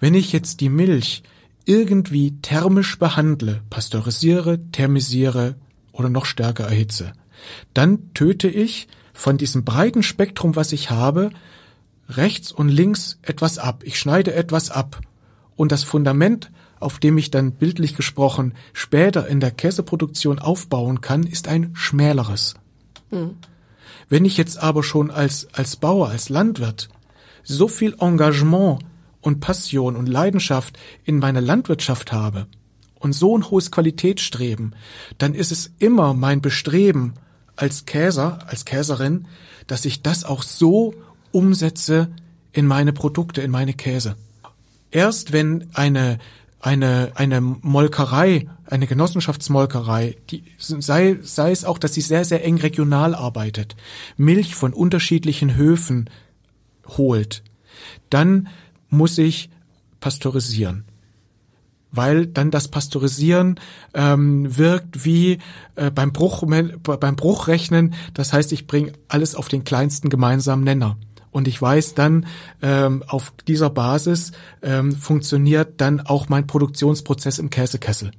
[0.00, 1.22] Wenn ich jetzt die Milch
[1.64, 5.54] irgendwie thermisch behandle, pasteurisiere, thermisiere
[5.92, 7.12] oder noch stärker erhitze,
[7.74, 11.30] dann töte ich von diesem breiten Spektrum, was ich habe,
[12.08, 13.82] rechts und links etwas ab.
[13.84, 15.00] Ich schneide etwas ab.
[15.54, 21.22] Und das Fundament auf dem ich dann bildlich gesprochen später in der Käseproduktion aufbauen kann,
[21.22, 22.54] ist ein schmäleres.
[23.10, 23.36] Mhm.
[24.08, 26.88] Wenn ich jetzt aber schon als, als Bauer, als Landwirt
[27.42, 28.84] so viel Engagement
[29.20, 32.46] und Passion und Leidenschaft in meiner Landwirtschaft habe
[33.00, 34.74] und so ein hohes Qualitätsstreben,
[35.18, 37.14] dann ist es immer mein Bestreben
[37.56, 39.26] als Käser, als Käserin,
[39.66, 40.94] dass ich das auch so
[41.32, 42.08] umsetze
[42.52, 44.16] in meine Produkte, in meine Käse.
[44.90, 46.18] Erst wenn eine
[46.66, 52.58] eine, eine Molkerei, eine Genossenschaftsmolkerei, die, sei, sei es auch, dass sie sehr, sehr eng
[52.58, 53.76] regional arbeitet,
[54.16, 56.10] Milch von unterschiedlichen Höfen
[56.88, 57.44] holt,
[58.10, 58.48] dann
[58.88, 59.48] muss ich
[60.00, 60.86] pasteurisieren.
[61.92, 63.60] Weil dann das Pasteurisieren
[63.94, 65.38] ähm, wirkt wie
[65.76, 66.42] äh, beim, Bruch,
[66.82, 70.98] beim Bruchrechnen, das heißt, ich bringe alles auf den kleinsten gemeinsamen Nenner.
[71.36, 72.24] Und ich weiß dann,
[72.62, 78.12] ähm, auf dieser Basis ähm, funktioniert dann auch mein Produktionsprozess im Käsekessel.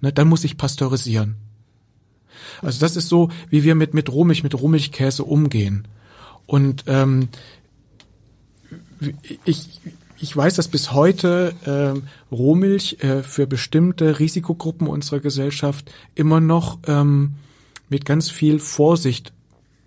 [0.00, 1.36] Ne, dann muss ich pasteurisieren.
[2.62, 5.86] Also das ist so, wie wir mit, mit Rohmilch, mit Rohmilchkäse umgehen.
[6.46, 7.28] Und ähm,
[9.44, 9.80] ich,
[10.18, 16.78] ich weiß, dass bis heute äh, Rohmilch äh, für bestimmte Risikogruppen unserer Gesellschaft immer noch
[16.88, 17.34] ähm,
[17.88, 19.32] mit ganz viel Vorsicht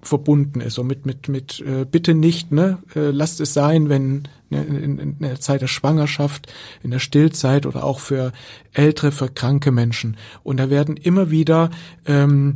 [0.02, 0.78] verbunden ist.
[0.78, 5.00] Und mit mit mit äh, bitte nicht ne äh, lasst es sein wenn ne, in,
[5.00, 6.52] in der Zeit der Schwangerschaft
[6.84, 8.32] in der Stillzeit oder auch für
[8.74, 10.18] ältere für kranke Menschen.
[10.44, 11.70] Und da werden immer wieder
[12.06, 12.56] ähm,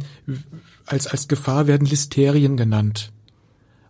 [0.86, 3.12] als als Gefahr werden Listerien genannt.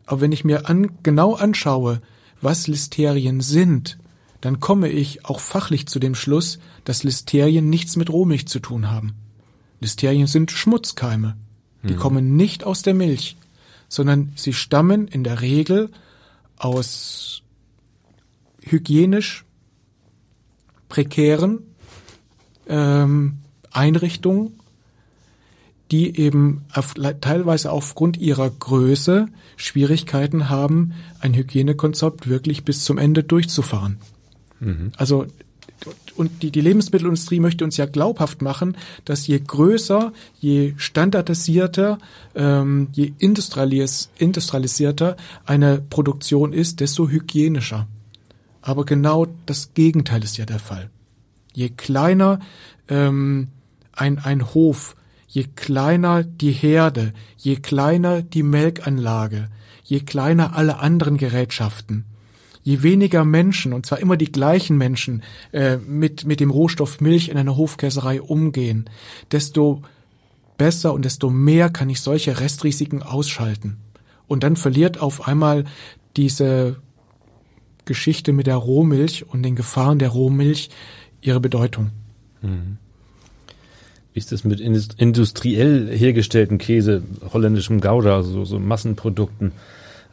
[0.06, 2.02] Aber wenn ich mir an, genau anschaue
[2.42, 3.98] was Listerien sind
[4.40, 8.90] dann komme ich auch fachlich zu dem Schluss dass Listerien nichts mit Rohmilch zu tun
[8.90, 9.14] haben.
[9.82, 11.36] Listerien sind Schmutzkeime
[11.84, 12.00] die hm.
[12.00, 13.36] kommen nicht aus der Milch
[13.92, 15.90] sondern sie stammen in der Regel
[16.58, 17.44] aus
[18.62, 19.44] hygienisch
[20.88, 21.60] prekären
[22.68, 23.40] ähm,
[23.70, 24.54] Einrichtungen,
[25.92, 33.26] die eben auf, teilweise aufgrund ihrer Größe Schwierigkeiten haben, ein Hygienekonzept wirklich bis zum Ende
[33.26, 33.98] durchzufahren.
[34.62, 34.94] Mhm.
[34.96, 35.26] Also
[36.16, 41.98] und die, die Lebensmittelindustrie möchte uns ja glaubhaft machen, dass je größer, je standardisierter,
[42.36, 47.88] ähm, je industrialis industrialisierter eine Produktion ist, desto hygienischer.
[48.62, 50.90] Aber genau das Gegenteil ist ja der Fall.
[51.54, 52.40] Je kleiner
[52.88, 53.48] ähm,
[53.94, 54.96] ein, ein Hof,
[55.28, 59.50] je kleiner die Herde, je kleiner die Melkanlage,
[59.84, 62.06] je kleiner alle anderen Gerätschaften,
[62.64, 67.30] je weniger Menschen, und zwar immer die gleichen Menschen, äh, mit, mit dem Rohstoff Milch
[67.30, 68.90] in einer Hofkäserei umgehen,
[69.32, 69.82] desto
[70.58, 73.78] besser und desto mehr kann ich solche Restrisiken ausschalten.
[74.28, 75.66] Und dann verliert auf einmal
[76.16, 76.78] diese
[77.86, 80.70] Geschichte mit der Rohmilch und den Gefahren der Rohmilch
[81.22, 81.90] ihre Bedeutung.
[82.42, 82.78] Mhm.
[84.14, 87.02] Wie ist das mit industriell hergestellten Käse,
[87.34, 89.54] holländischem Gouda, so, so Massenprodukten?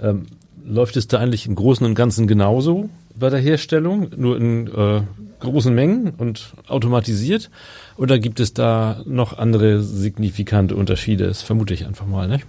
[0.00, 0.26] Ähm,
[0.68, 5.02] läuft es da eigentlich im Großen und Ganzen genauso bei der Herstellung, nur in äh,
[5.40, 7.50] großen Mengen und automatisiert?
[7.96, 11.26] Oder gibt es da noch andere signifikante Unterschiede?
[11.26, 12.46] Das vermute ich einfach mal, nicht?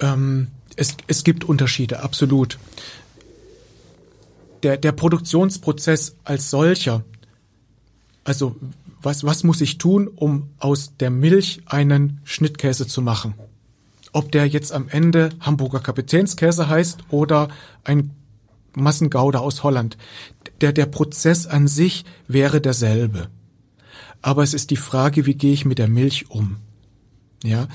[0.00, 2.58] Ähm, es, es gibt Unterschiede, absolut.
[4.62, 7.04] Der, der Produktionsprozess als solcher,
[8.24, 8.56] also
[9.02, 13.34] was, was muss ich tun, um aus der Milch einen Schnittkäse zu machen?
[14.12, 17.48] Ob der jetzt am Ende Hamburger Kapitänskäse heißt oder
[17.84, 18.10] ein
[18.74, 19.96] Massengouda aus Holland.
[20.60, 23.28] Der, der Prozess an sich wäre derselbe.
[24.20, 26.56] Aber es ist die Frage, wie gehe ich mit der Milch um?
[27.42, 27.66] Ja,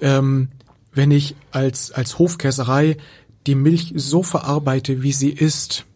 [0.00, 0.48] ähm,
[0.92, 2.98] wenn ich als, als Hofkäserei
[3.46, 5.86] die Milch so verarbeite, wie sie ist,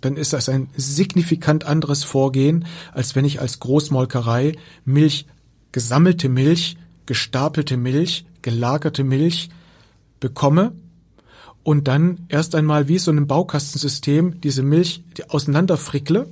[0.00, 5.26] dann ist das ein signifikant anderes Vorgehen, als wenn ich als Großmolkerei Milch,
[5.72, 9.50] gesammelte Milch, gestapelte Milch gelagerte Milch
[10.20, 10.72] bekomme
[11.62, 16.28] und dann erst einmal wie so ein Baukastensystem diese Milch auseinanderfrickle,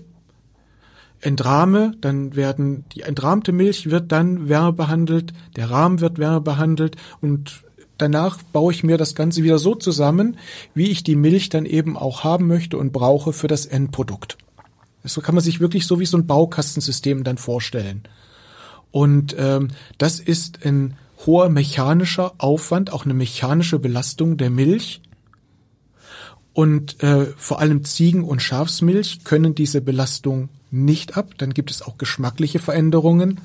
[1.20, 7.62] entrahme, dann werden die entrahmte Milch wird dann wärmebehandelt, der Rahmen wird wärmebehandelt und
[7.98, 10.38] danach baue ich mir das Ganze wieder so zusammen,
[10.74, 14.38] wie ich die Milch dann eben auch haben möchte und brauche für das Endprodukt.
[15.04, 18.02] So kann man sich wirklich so wie so ein Baukastensystem dann vorstellen.
[18.90, 19.68] Und ähm,
[19.98, 25.00] das ist ein hoher mechanischer Aufwand, auch eine mechanische Belastung der Milch.
[26.52, 31.34] Und äh, vor allem Ziegen- und Schafsmilch können diese Belastung nicht ab.
[31.38, 33.40] Dann gibt es auch geschmackliche Veränderungen.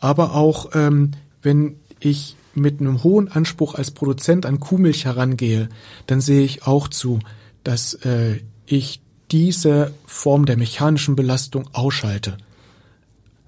[0.00, 1.12] Aber auch ähm,
[1.42, 5.68] wenn ich mit einem hohen Anspruch als Produzent an Kuhmilch herangehe,
[6.06, 7.20] dann sehe ich auch zu,
[7.62, 12.36] dass äh, ich diese Form der mechanischen Belastung ausschalte.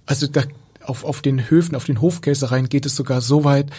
[0.06, 0.42] Also da
[0.88, 3.70] auf, auf den Höfen, auf den Hofkäsereien geht es sogar so weit,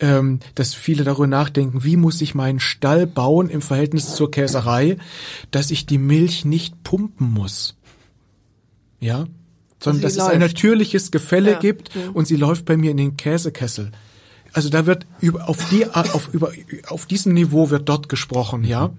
[0.00, 4.96] ähm, dass viele darüber nachdenken, wie muss ich meinen Stall bauen im Verhältnis zur Käserei,
[5.50, 7.76] dass ich die Milch nicht pumpen muss.
[9.00, 9.26] Ja,
[9.84, 10.28] sondern dass läuft.
[10.28, 11.58] es ein natürliches Gefälle ja.
[11.58, 12.10] gibt mhm.
[12.12, 13.92] und sie läuft bei mir in den Käsekessel.
[14.52, 16.52] Also da wird über, auf die auf über
[16.86, 18.92] auf diesem Niveau wird dort gesprochen, ja.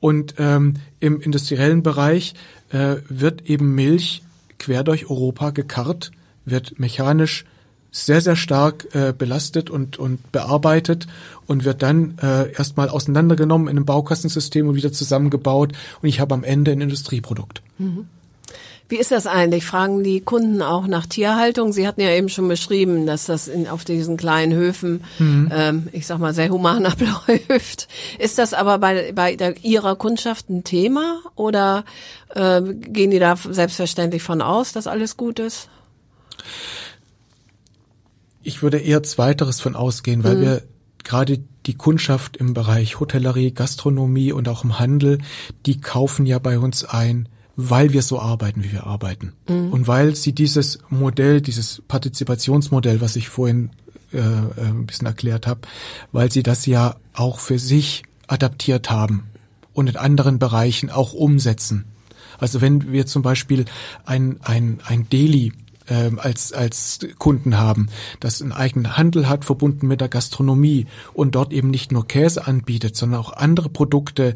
[0.00, 2.34] Und ähm, im industriellen Bereich
[2.68, 4.22] äh, wird eben Milch
[4.58, 6.10] quer durch Europa gekarrt,
[6.46, 7.44] wird mechanisch
[7.90, 11.06] sehr, sehr stark äh, belastet und, und bearbeitet
[11.46, 16.34] und wird dann äh, erstmal auseinandergenommen in einem Baukastensystem und wieder zusammengebaut und ich habe
[16.34, 17.62] am Ende ein Industrieprodukt.
[17.78, 18.06] Mhm.
[18.88, 19.64] Wie ist das eigentlich?
[19.64, 21.72] Fragen die Kunden auch nach Tierhaltung?
[21.72, 25.50] Sie hatten ja eben schon beschrieben, dass das in, auf diesen kleinen Höfen, mhm.
[25.52, 27.88] ähm, ich sag mal, sehr human abläuft.
[28.18, 31.84] Ist das aber bei, bei der, Ihrer Kundschaft ein Thema oder
[32.34, 35.68] äh, gehen die da selbstverständlich von aus, dass alles gut ist?
[38.42, 40.40] Ich würde eher zweiteres von ausgehen, weil mhm.
[40.40, 40.62] wir
[41.02, 45.18] gerade die Kundschaft im Bereich Hotellerie, Gastronomie und auch im Handel,
[45.66, 49.32] die kaufen ja bei uns ein, weil wir so arbeiten, wie wir arbeiten.
[49.48, 49.72] Mhm.
[49.72, 53.70] Und weil sie dieses Modell, dieses Partizipationsmodell, was ich vorhin
[54.12, 55.62] äh, äh ein bisschen erklärt habe,
[56.12, 59.24] weil sie das ja auch für sich adaptiert haben
[59.72, 61.86] und in anderen Bereichen auch umsetzen.
[62.38, 63.64] Also wenn wir zum Beispiel
[64.04, 65.52] ein, ein, ein Deli
[65.88, 67.88] ähm, als, als Kunden haben,
[68.20, 72.46] das einen eigenen Handel hat, verbunden mit der Gastronomie und dort eben nicht nur Käse
[72.46, 74.34] anbietet, sondern auch andere Produkte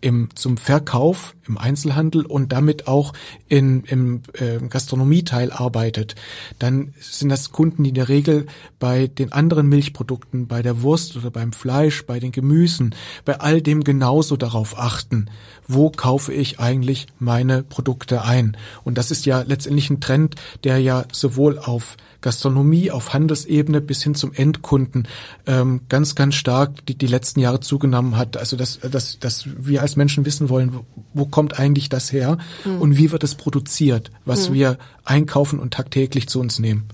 [0.00, 3.12] im, zum Verkauf im Einzelhandel und damit auch
[3.48, 6.14] in, im äh, Gastronomieteil arbeitet,
[6.58, 8.46] dann sind das Kunden, die in der Regel
[8.78, 13.62] bei den anderen Milchprodukten, bei der Wurst oder beim Fleisch, bei den Gemüsen, bei all
[13.62, 15.30] dem genauso darauf achten,
[15.66, 18.56] wo kaufe ich eigentlich meine Produkte ein.
[18.84, 24.02] Und das ist ja letztendlich ein Trend, der ja sowohl auf Gastronomie auf Handelsebene bis
[24.02, 25.06] hin zum Endkunden
[25.46, 28.38] ähm, ganz, ganz stark die, die letzten Jahre zugenommen hat.
[28.38, 32.38] Also dass, dass, dass wir als Menschen wissen wollen, wo, wo kommt eigentlich das her
[32.64, 32.80] mhm.
[32.80, 34.54] und wie wird es produziert, was mhm.
[34.54, 36.84] wir einkaufen und tagtäglich zu uns nehmen.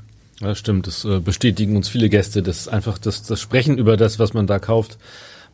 [0.40, 0.86] Ja, stimmt.
[0.86, 4.46] Das äh, bestätigen uns viele Gäste, dass einfach das, das Sprechen über das, was man
[4.46, 4.96] da kauft,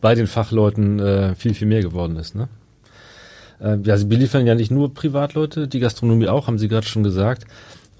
[0.00, 2.36] bei den Fachleuten äh, viel, viel mehr geworden ist.
[2.36, 2.46] Ne?
[3.58, 7.02] Äh, ja, Sie beliefern ja nicht nur Privatleute, die Gastronomie auch, haben Sie gerade schon
[7.02, 7.44] gesagt.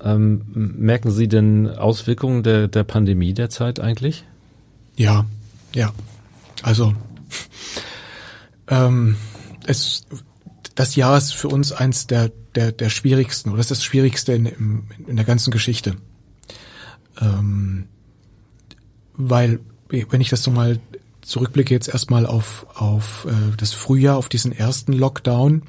[0.05, 4.23] Ähm, merken Sie denn Auswirkungen der, der Pandemie derzeit eigentlich?
[4.97, 5.27] Ja,
[5.75, 5.93] ja.
[6.63, 6.95] Also
[8.69, 9.17] ähm,
[9.67, 10.07] es,
[10.77, 14.33] das Jahr ist für uns eins der, der, der schwierigsten oder das ist das Schwierigste
[14.35, 15.97] in, in der ganzen Geschichte.
[17.21, 17.89] Ähm,
[19.15, 20.79] weil, wenn ich das so mal
[21.23, 25.63] zurückblicke jetzt erstmal auf, auf äh, das Frühjahr, auf diesen ersten Lockdown,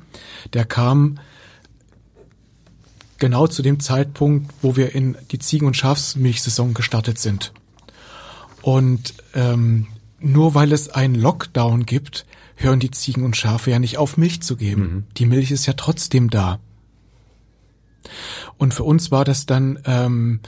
[0.54, 1.20] der kam
[3.18, 7.54] genau zu dem Zeitpunkt, wo wir in die Ziegen- und Schafsmilchsaison gestartet sind.
[8.62, 9.88] Und ähm,
[10.20, 12.26] nur weil es einen Lockdown gibt,
[12.58, 14.82] hören die Ziegen und Schafe ja nicht auf, Milch zu geben.
[14.82, 15.04] Mhm.
[15.16, 16.60] Die Milch ist ja trotzdem da.
[18.58, 20.42] Und für uns war das dann ähm,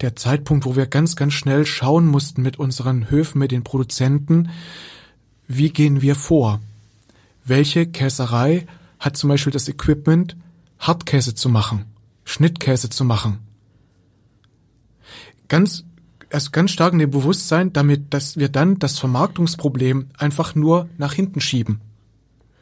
[0.00, 4.50] der Zeitpunkt, wo wir ganz, ganz schnell schauen mussten mit unseren Höfen, mit den Produzenten,
[5.48, 6.60] wie gehen wir vor?
[7.44, 8.66] Welche Käserei
[8.98, 10.36] hat zum Beispiel das Equipment,
[10.78, 11.86] Hartkäse zu machen,
[12.24, 13.38] Schnittkäse zu machen.
[15.48, 15.84] Ganz,
[16.32, 21.12] also ganz stark in dem Bewusstsein, damit, dass wir dann das Vermarktungsproblem einfach nur nach
[21.12, 21.80] hinten schieben.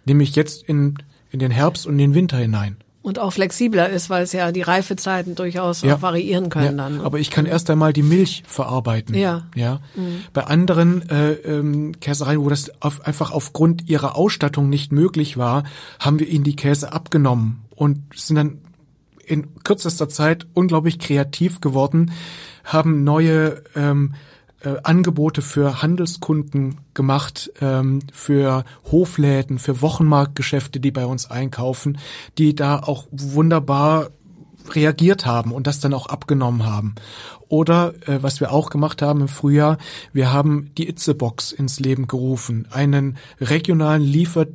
[0.04, 0.98] Nämlich jetzt in,
[1.30, 2.76] in den Herbst und den Winter hinein.
[3.04, 5.96] Und auch flexibler ist, weil es ja die Reifezeiten durchaus ja.
[5.96, 6.84] auch variieren können ja.
[6.84, 6.96] dann.
[6.96, 7.04] Ne?
[7.04, 9.14] Aber ich kann erst einmal die Milch verarbeiten.
[9.14, 9.46] Ja.
[9.54, 9.80] Ja.
[9.94, 10.22] Mhm.
[10.32, 15.64] Bei anderen äh, ähm, Käsereien, wo das auf, einfach aufgrund ihrer Ausstattung nicht möglich war,
[16.00, 18.58] haben wir ihnen die Käse abgenommen und sind dann
[19.26, 22.12] in kürzester Zeit unglaublich kreativ geworden,
[22.64, 24.14] haben neue ähm,
[24.60, 31.98] äh, Angebote für Handelskunden gemacht, ähm, für Hofläden, für Wochenmarktgeschäfte, die bei uns einkaufen,
[32.38, 34.10] die da auch wunderbar
[34.70, 36.94] reagiert haben und das dann auch abgenommen haben.
[37.48, 39.78] Oder äh, was wir auch gemacht haben im Frühjahr,
[40.12, 44.46] wir haben die Itzebox ins Leben gerufen, einen regionalen Liefer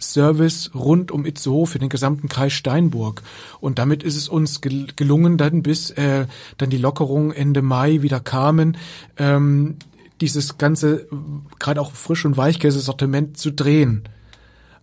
[0.00, 3.22] Service rund um Itzehoe für den gesamten Kreis Steinburg.
[3.60, 6.26] Und damit ist es uns gel gelungen, dann bis äh,
[6.58, 8.76] dann die Lockerungen Ende Mai wieder kamen,
[9.16, 9.76] ähm,
[10.20, 11.06] dieses ganze,
[11.58, 14.04] gerade auch Frisch- und Weichkäse-Sortiment zu drehen.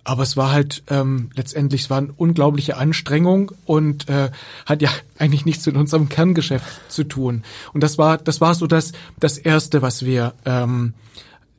[0.05, 4.31] Aber es war halt ähm, letztendlich, es war eine unglaubliche Anstrengung und äh,
[4.65, 7.43] hat ja eigentlich nichts mit unserem Kerngeschäft zu tun.
[7.73, 10.93] Und das war, das war so das, das erste, was wir ähm,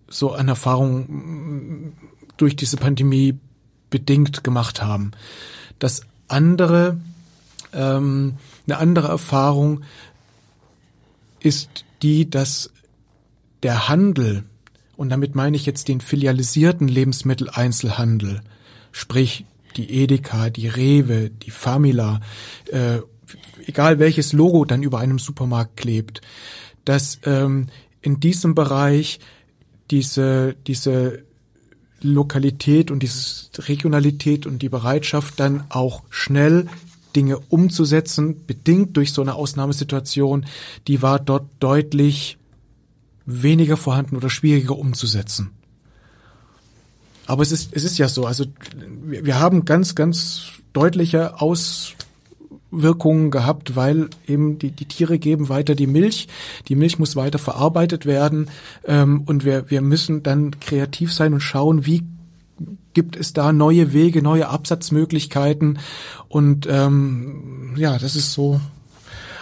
[0.09, 1.95] so an Erfahrung
[2.37, 3.39] durch diese Pandemie
[3.95, 5.13] bedingt gemacht haben.
[5.79, 6.99] Das andere,
[7.73, 8.35] ähm,
[8.67, 9.83] eine andere Erfahrung
[11.39, 12.73] ist die das
[13.63, 14.43] der Handel,
[14.97, 18.41] und damit meine ich jetzt den filialisierten Lebensmitteleinzelhandel,
[18.91, 19.45] sprich
[19.77, 22.21] die Edeka, die Rewe, die Famila,
[22.73, 22.99] äh,
[23.65, 26.21] egal welches Logo dann über einem Supermarkt klebt,
[26.85, 27.69] dass ähm,
[28.03, 29.21] in diesem Bereich
[29.93, 31.23] diese, diese
[32.05, 36.69] Lokalität und diese Regionalität und die Bereitschaft dann auch schnell
[37.17, 40.47] Dinge umzusetzen, bedingt durch so eine Ausnahmesituation,
[40.89, 42.39] die war dort deutlich
[43.27, 45.51] weniger vorhanden oder schwieriger umzusetzen.
[47.27, 48.45] Aber es ist, es ist ja so, also
[48.77, 50.43] wir, haben ganz, ganz
[50.73, 51.41] deutliche
[52.75, 56.29] Auswirkungen gehabt, weil eben die, die Tiere geben weiter die Milch,
[56.69, 58.51] die Milch muss weiter verarbeitet werden
[58.85, 62.03] ähm, und wir, wir müssen dann kreativ sein und schauen, wie
[62.93, 65.79] gibt es da neue Wege, neue Absatzmöglichkeiten
[66.29, 68.61] und ähm, ja, das ist so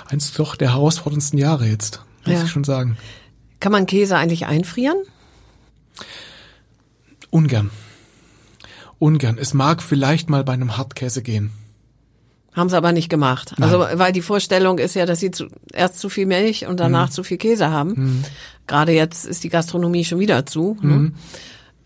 [0.06, 2.44] eins doch der herausforderndsten Jahre jetzt, muss ja.
[2.44, 2.96] ich schon sagen.
[3.60, 4.96] Kann man Käse eigentlich einfrieren?
[7.30, 7.70] Ungern.
[8.98, 9.38] Ungern.
[9.38, 11.50] Es mag vielleicht mal bei einem Hartkäse gehen.
[12.54, 13.54] Haben sie aber nicht gemacht.
[13.56, 13.70] Nein.
[13.70, 17.08] Also, weil die Vorstellung ist ja, dass sie zu, erst zu viel Milch und danach
[17.08, 17.12] mhm.
[17.12, 17.94] zu viel Käse haben.
[17.96, 18.24] Mhm.
[18.66, 20.76] Gerade jetzt ist die Gastronomie schon wieder zu.
[20.82, 20.94] Ne?
[20.94, 21.14] Mhm.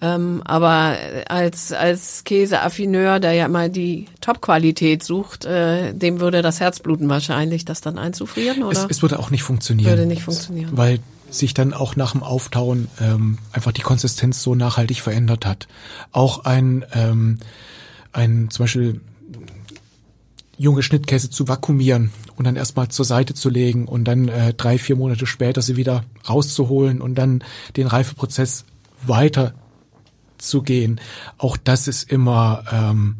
[0.01, 0.97] Ähm, aber
[1.29, 7.09] als, als Käseaffineur, der ja immer die Top-Qualität sucht, äh, dem würde das Herz bluten
[7.09, 8.85] wahrscheinlich, das dann einzufrieren, oder?
[8.85, 9.89] Es, es würde auch nicht funktionieren.
[9.89, 10.71] Würde nicht funktionieren.
[10.73, 10.99] Weil
[11.31, 15.67] sich dann auch nach dem Auftauen ähm, einfach die Konsistenz so nachhaltig verändert hat.
[16.12, 17.39] Auch ein, ähm,
[18.12, 19.01] ein zum Beispiel
[20.59, 24.78] junge Schnittkäse zu vakuumieren und dann erstmal zur Seite zu legen und dann äh, drei,
[24.78, 27.44] vier Monate später sie wieder rauszuholen und dann
[27.76, 28.64] den Reifeprozess
[29.02, 29.54] weiter
[30.38, 31.00] zu gehen.
[31.38, 33.16] Auch das ist immer, ähm,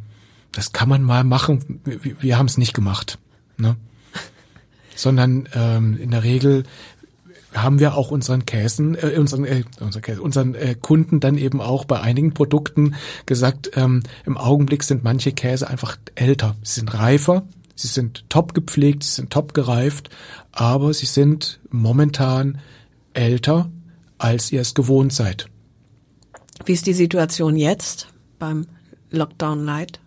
[0.53, 1.81] das kann man mal machen.
[1.85, 3.19] Wir, wir haben es nicht gemacht,
[3.59, 3.77] ne?
[4.97, 6.65] sondern ähm, in der Regel
[7.57, 11.61] haben wir auch unseren Käsen, äh, unseren, äh, unseren, Käse, unseren äh, Kunden dann eben
[11.61, 12.95] auch bei einigen Produkten
[13.25, 16.57] gesagt, ähm, im Augenblick sind manche Käse einfach älter.
[16.63, 20.11] Sie sind reifer, sie sind top gepflegt, sie sind top gereift,
[20.53, 22.61] aber sie sind momentan
[23.15, 23.71] älter,
[24.19, 25.49] als ihr es gewohnt seid.
[26.65, 28.67] Wie ist die Situation jetzt beim
[29.11, 30.01] Lockdown Light?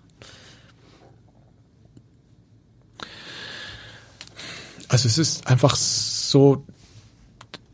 [4.87, 6.65] Also es ist einfach so,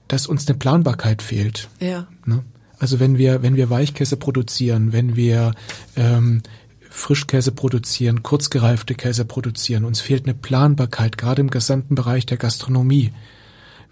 [0.07, 1.69] dass uns eine Planbarkeit fehlt.
[1.79, 2.07] Ja.
[2.25, 2.43] Ne?
[2.79, 5.53] Also wenn wir, wenn wir Weichkäse produzieren, wenn wir
[5.95, 6.43] ähm,
[6.89, 13.11] Frischkäse produzieren, kurzgereifte Käse produzieren, uns fehlt eine Planbarkeit, gerade im gesamten Bereich der Gastronomie.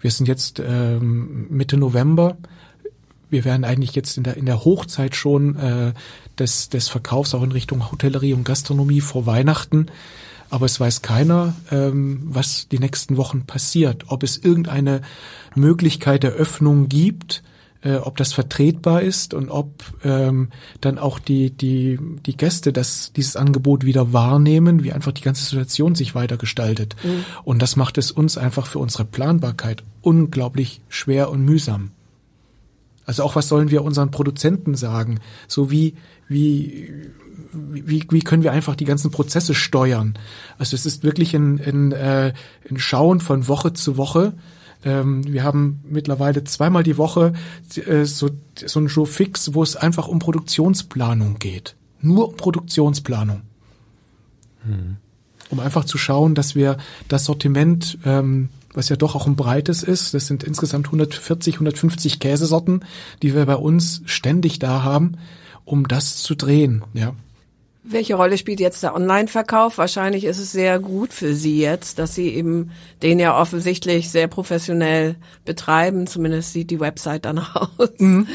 [0.00, 2.36] Wir sind jetzt ähm, Mitte November.
[3.30, 5.92] Wir werden eigentlich jetzt in der, in der Hochzeit schon äh,
[6.38, 9.86] des, des Verkaufs auch in Richtung Hotellerie und Gastronomie vor Weihnachten
[10.54, 15.02] aber es weiß keiner, ähm, was die nächsten Wochen passiert, ob es irgendeine
[15.56, 17.42] Möglichkeit der Öffnung gibt,
[17.82, 20.50] äh, ob das vertretbar ist und ob ähm,
[20.80, 25.42] dann auch die die die Gäste das dieses Angebot wieder wahrnehmen, wie einfach die ganze
[25.42, 26.94] Situation sich weiter gestaltet.
[27.02, 27.24] Mhm.
[27.42, 31.90] Und das macht es uns einfach für unsere Planbarkeit unglaublich schwer und mühsam.
[33.06, 35.18] Also auch was sollen wir unseren Produzenten sagen?
[35.48, 35.94] So wie
[36.28, 37.10] wie
[37.52, 40.14] wie, wie können wir einfach die ganzen Prozesse steuern?
[40.58, 42.32] Also es ist wirklich ein, ein, äh,
[42.68, 44.34] ein Schauen von Woche zu Woche.
[44.84, 47.32] Ähm, wir haben mittlerweile zweimal die Woche
[47.86, 48.30] äh, so,
[48.64, 51.76] so ein Show fix, wo es einfach um Produktionsplanung geht.
[52.00, 53.42] Nur um Produktionsplanung.
[54.64, 54.96] Hm.
[55.50, 56.76] Um einfach zu schauen, dass wir
[57.08, 62.18] das Sortiment, ähm, was ja doch auch ein breites ist, das sind insgesamt 140, 150
[62.18, 62.80] Käsesorten,
[63.22, 65.16] die wir bei uns ständig da haben,
[65.64, 67.14] um das zu drehen, ja.
[67.86, 69.76] Welche Rolle spielt jetzt der Online-Verkauf?
[69.76, 72.70] Wahrscheinlich ist es sehr gut für Sie jetzt, dass Sie eben
[73.02, 76.06] den ja offensichtlich sehr professionell betreiben.
[76.06, 77.90] Zumindest sieht die Website danach aus.
[77.98, 78.26] Mhm.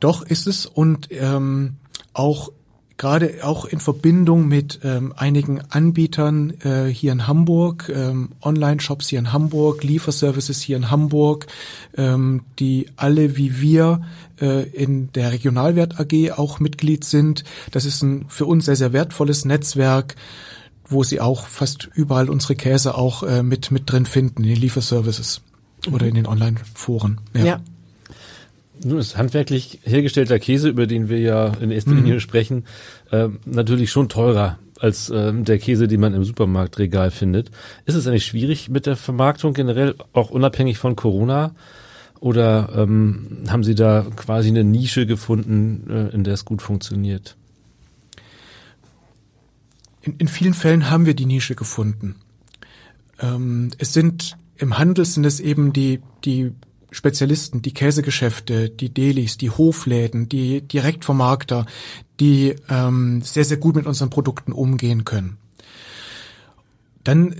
[0.00, 1.76] Doch ist es und ähm,
[2.14, 2.52] auch
[2.96, 9.18] gerade auch in Verbindung mit ähm, einigen Anbietern äh, hier in Hamburg, ähm, Online-Shops hier
[9.18, 11.46] in Hamburg, Lieferservices hier in Hamburg,
[11.96, 14.02] ähm, die alle wie wir
[14.40, 17.44] äh, in der Regionalwert AG auch Mitglied sind.
[17.72, 20.14] Das ist ein für uns sehr, sehr wertvolles Netzwerk,
[20.86, 24.60] wo Sie auch fast überall unsere Käse auch äh, mit, mit drin finden, in den
[24.60, 25.42] Lieferservices
[25.90, 27.20] oder in den Online-Foren.
[27.34, 27.44] ja.
[27.44, 27.60] ja.
[28.84, 32.04] Nun ist handwerklich hergestellter Käse, über den wir ja in erster mhm.
[32.04, 32.64] Linie sprechen,
[33.10, 37.50] äh, natürlich schon teurer als äh, der Käse, den man im Supermarktregal findet.
[37.86, 41.54] Ist es eigentlich schwierig mit der Vermarktung generell, auch unabhängig von Corona?
[42.20, 47.36] Oder ähm, haben Sie da quasi eine Nische gefunden, äh, in der es gut funktioniert?
[50.02, 52.16] In, in vielen Fällen haben wir die Nische gefunden.
[53.20, 56.52] Ähm, es sind im Handel sind es eben die, die
[56.94, 61.66] Spezialisten, die Käsegeschäfte, die Delis, die Hofläden, die Direktvermarkter,
[62.20, 65.36] die ähm, sehr, sehr gut mit unseren Produkten umgehen können.
[67.02, 67.36] Dann äh,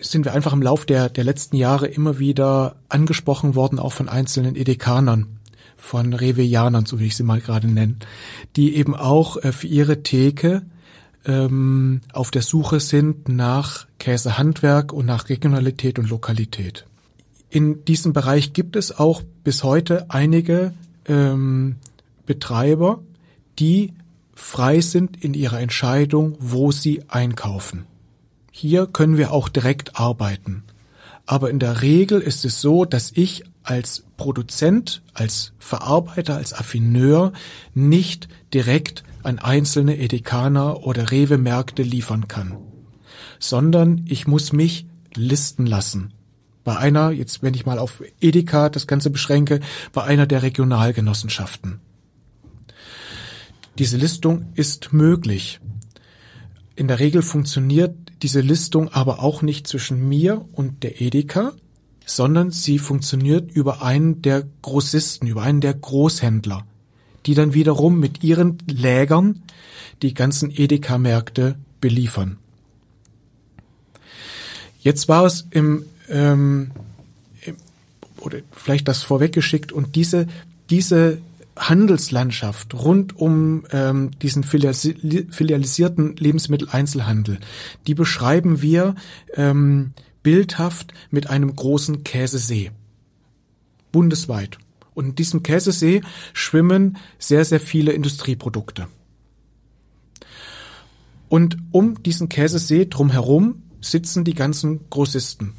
[0.00, 4.08] sind wir einfach im Lauf der, der letzten Jahre immer wieder angesprochen worden, auch von
[4.08, 5.38] einzelnen Edekanern,
[5.76, 7.98] von Revejanern, so wie ich sie mal gerade nennen,
[8.56, 10.62] die eben auch äh, für ihre Theke
[11.26, 16.87] ähm, auf der Suche sind nach Käsehandwerk und nach Regionalität und Lokalität.
[17.50, 20.74] In diesem Bereich gibt es auch bis heute einige
[21.06, 21.76] ähm,
[22.26, 23.00] Betreiber,
[23.58, 23.94] die
[24.34, 27.86] frei sind in ihrer Entscheidung, wo sie einkaufen.
[28.52, 30.64] Hier können wir auch direkt arbeiten.
[31.26, 37.32] Aber in der Regel ist es so, dass ich als Produzent, als Verarbeiter, als Affineur
[37.74, 42.56] nicht direkt an einzelne Edekaner oder Rewe-Märkte liefern kann,
[43.38, 46.14] sondern ich muss mich listen lassen.
[46.68, 49.60] Bei einer, jetzt wenn ich mal auf Edeka das Ganze beschränke,
[49.94, 51.80] bei einer der Regionalgenossenschaften.
[53.78, 55.60] Diese Listung ist möglich.
[56.76, 61.54] In der Regel funktioniert diese Listung aber auch nicht zwischen mir und der Edeka,
[62.04, 66.66] sondern sie funktioniert über einen der Grossisten, über einen der Großhändler,
[67.24, 69.40] die dann wiederum mit ihren Lägern
[70.02, 72.36] die ganzen Edeka-Märkte beliefern.
[74.80, 76.70] Jetzt war es im, ähm,
[78.20, 80.26] oder vielleicht das vorweggeschickt und diese
[80.70, 81.18] diese
[81.56, 87.38] Handelslandschaft rund um ähm, diesen filialisierten Lebensmitteleinzelhandel,
[87.86, 88.94] die beschreiben wir
[89.34, 89.92] ähm,
[90.22, 92.70] bildhaft mit einem großen Käsesee.
[93.92, 94.58] Bundesweit.
[94.94, 96.02] Und in diesem Käsesee
[96.32, 98.88] schwimmen sehr, sehr viele Industrieprodukte.
[101.28, 105.54] Und um diesen Käsesee drumherum sitzen die ganzen Grossisten,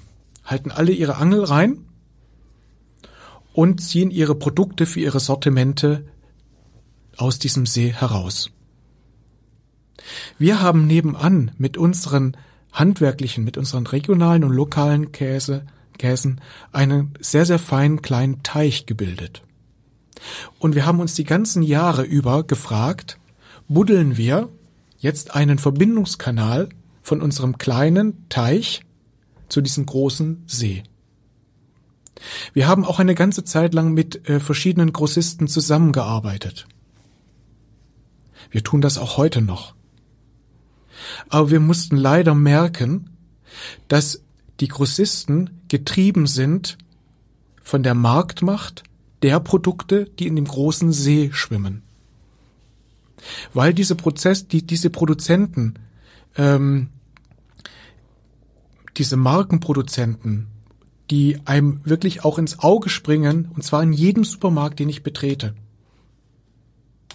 [0.50, 1.86] halten alle ihre Angel rein
[3.54, 6.06] und ziehen ihre Produkte für ihre Sortimente
[7.18, 8.52] aus diesem See heraus.
[10.38, 12.38] Wir haben nebenan mit unseren
[12.72, 15.66] handwerklichen, mit unseren regionalen und lokalen Käse,
[15.98, 16.40] Käsen
[16.72, 19.44] einen sehr, sehr feinen kleinen Teich gebildet.
[20.58, 23.20] Und wir haben uns die ganzen Jahre über gefragt,
[23.68, 24.50] buddeln wir
[24.98, 26.70] jetzt einen Verbindungskanal
[27.02, 28.82] von unserem kleinen Teich
[29.50, 30.84] zu diesem großen See.
[32.54, 36.68] Wir haben auch eine ganze Zeit lang mit äh, verschiedenen Grossisten zusammengearbeitet.
[38.52, 39.76] Wir tun das auch heute noch.
[41.30, 43.10] Aber wir mussten leider merken,
[43.88, 44.22] dass
[44.60, 46.78] die Grossisten getrieben sind
[47.62, 48.84] von der Marktmacht
[49.22, 51.84] der Produkte, die in dem großen See schwimmen.
[53.54, 55.76] Weil diese Prozess, die, diese Produzenten,
[56.36, 56.90] ähm,
[59.00, 60.48] diese Markenproduzenten
[61.10, 65.56] die einem wirklich auch ins Auge springen, und zwar in jedem Supermarkt, den ich betrete.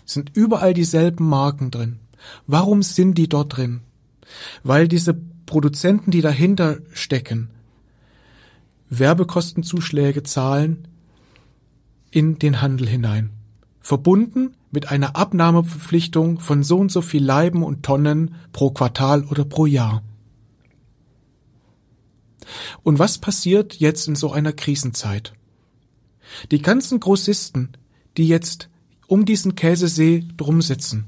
[0.05, 2.01] Sind überall dieselben Marken drin.
[2.47, 3.81] Warum sind die dort drin?
[4.63, 5.15] Weil diese
[5.47, 7.51] Produzenten, die dahinter stecken,
[8.91, 10.89] Werbekostenzuschläge zahlen
[12.11, 13.31] in den Handel hinein.
[13.81, 19.45] Verbunden mit einer Abnahmeverpflichtung von so und so viel Leiben und Tonnen pro Quartal oder
[19.45, 20.03] pro Jahr.
[22.83, 25.33] Und was passiert jetzt in so einer Krisenzeit?
[26.51, 27.77] Die ganzen Grossisten,
[28.17, 28.69] die jetzt
[29.07, 31.07] um diesen Käsesee drum sitzen,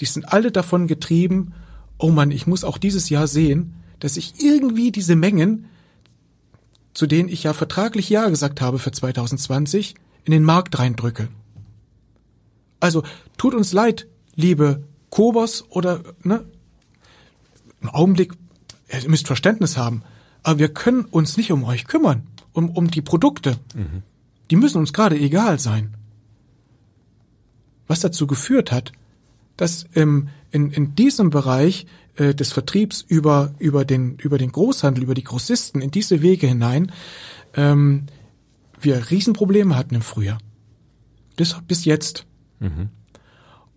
[0.00, 1.54] die sind alle davon getrieben,
[1.98, 5.66] oh Mann, ich muss auch dieses Jahr sehen, dass ich irgendwie diese Mengen,
[6.94, 9.94] zu denen ich ja vertraglich Ja gesagt habe für 2020,
[10.24, 11.28] in den Markt reindrücke.
[12.80, 13.02] Also
[13.36, 16.44] tut uns leid, liebe Kobos oder ne,
[17.80, 18.34] im Augenblick
[18.90, 20.02] ihr müsst Verständnis haben,
[20.42, 23.58] aber wir können uns nicht um euch kümmern, um, um die Produkte.
[23.74, 24.02] Mhm.
[24.50, 25.94] Die müssen uns gerade egal sein.
[27.86, 28.92] Was dazu geführt hat,
[29.56, 31.86] dass ähm, in, in diesem Bereich
[32.16, 36.46] äh, des Vertriebs über, über, den, über den Großhandel, über die Grossisten, in diese Wege
[36.46, 36.92] hinein,
[37.54, 38.06] ähm,
[38.80, 40.38] wir Riesenprobleme hatten im Frühjahr.
[41.36, 42.26] Bis, bis jetzt.
[42.60, 42.90] Mhm.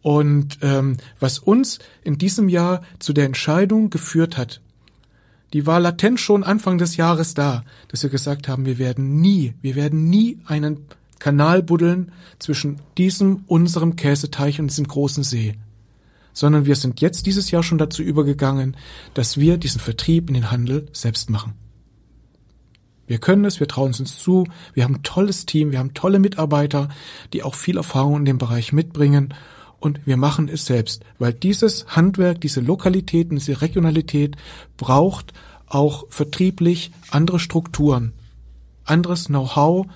[0.02, 4.62] Und ähm, was uns in diesem Jahr zu der Entscheidung geführt hat,
[5.54, 9.54] die war latent schon Anfang des Jahres da, dass wir gesagt haben, wir werden nie,
[9.62, 10.86] wir werden nie einen
[11.20, 15.56] Kanal buddeln zwischen diesem, unserem Käseteich und diesem großen See.
[16.34, 18.78] Sondern wir sind jetzt dieses Jahr schon dazu übergegangen,
[19.14, 21.54] dass wir diesen Vertrieb in den Handel selbst machen.
[23.06, 25.94] Wir können es, wir trauen es uns zu, wir haben ein tolles Team, wir haben
[25.94, 26.88] tolle Mitarbeiter,
[27.34, 29.34] die auch viel Erfahrung in dem Bereich mitbringen
[29.82, 34.38] und wir machen es selbst, weil dieses Handwerk, diese Lokalität und diese Regionalität
[34.78, 35.34] braucht
[35.68, 38.14] auch vertrieblich andere Strukturen,
[38.86, 39.88] anderes Know-how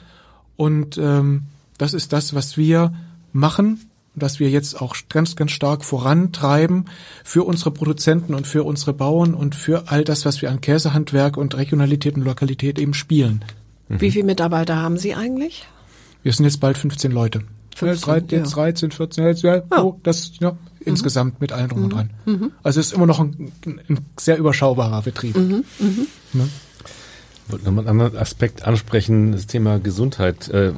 [0.57, 1.43] und ähm,
[1.77, 2.93] das ist das, was wir
[3.31, 3.79] machen,
[4.15, 6.85] was wir jetzt auch ganz, ganz stark vorantreiben
[7.23, 11.37] für unsere Produzenten und für unsere Bauern und für all das, was wir an Käsehandwerk
[11.37, 13.43] und Regionalität und Lokalität eben spielen.
[13.87, 15.65] Wie viele Mitarbeiter haben Sie eigentlich?
[16.23, 17.43] Wir sind jetzt bald 15 Leute.
[17.75, 18.55] 15, ja, jetzt ja.
[18.55, 19.63] 13, 14, jetzt, ja, Ja.
[19.77, 22.09] so, das ja, insgesamt mit allem drum und dran.
[22.63, 25.35] Also es ist immer noch ein, ein sehr überschaubarer Betrieb.
[25.37, 30.47] Ich wollte nochmal einen anderen Aspekt ansprechen, das Thema Gesundheit.
[30.49, 30.73] Äh,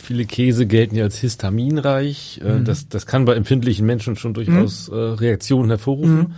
[0.00, 2.40] viele Käse gelten ja als histaminreich.
[2.44, 6.34] Äh, das, das kann bei empfindlichen Menschen schon durchaus äh, Reaktionen hervorrufen.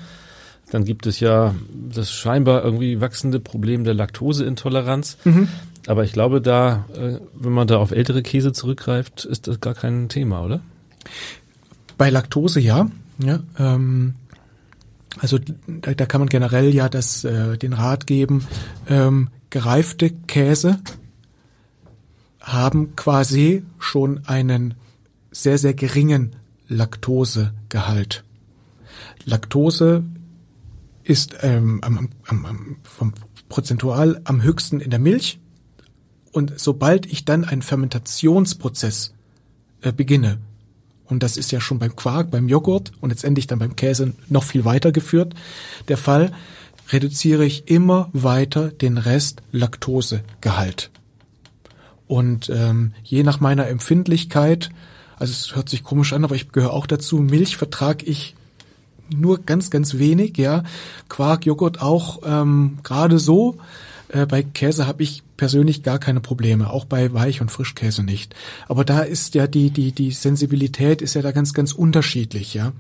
[0.71, 1.55] Dann gibt es ja
[1.91, 5.19] das scheinbar irgendwie wachsende Problem der Laktoseintoleranz.
[5.87, 9.75] Aber ich glaube, da, äh, wenn man da auf ältere Käse zurückgreift, ist das gar
[9.75, 10.61] kein Thema, oder?
[11.99, 12.89] Bei Laktose ja.
[13.19, 14.15] ja ähm,
[15.21, 18.47] also da, da kann man generell ja das, äh, den Rat geben,
[18.89, 20.81] ähm, gereifte Käse
[22.41, 24.75] haben quasi schon einen
[25.31, 26.37] sehr, sehr geringen
[26.69, 28.25] Laktosegehalt.
[29.25, 30.05] Laktose
[31.03, 33.15] ist ähm, am, am, am, vom
[33.49, 35.39] prozentual am höchsten in der Milch.
[36.35, 39.15] Und sobald ich dann einen Fermentationsprozess
[39.83, 40.39] äh, beginne,
[41.05, 44.43] und das ist ja schon beim Quark, beim Joghurt und letztendlich dann beim Käse noch
[44.43, 45.35] viel weiter geführt,
[45.87, 46.33] der Fall,
[46.91, 50.91] reduziere ich immer weiter den Rest Laktosegehalt.
[52.09, 54.71] Und ähm, je nach meiner Empfindlichkeit,
[55.17, 58.35] also es hört sich komisch an, aber ich gehöre auch dazu, Milch vertrage ich
[59.09, 60.65] nur ganz, ganz wenig, ja.
[61.09, 63.59] Quark, Joghurt auch ähm, gerade so.
[64.09, 68.35] Äh, bei Käse habe ich persönlich gar keine Probleme, auch bei Weich- und Frischkäse nicht.
[68.69, 72.73] Aber da ist ja die, die, die Sensibilität ist ja da ganz, ganz unterschiedlich, ja.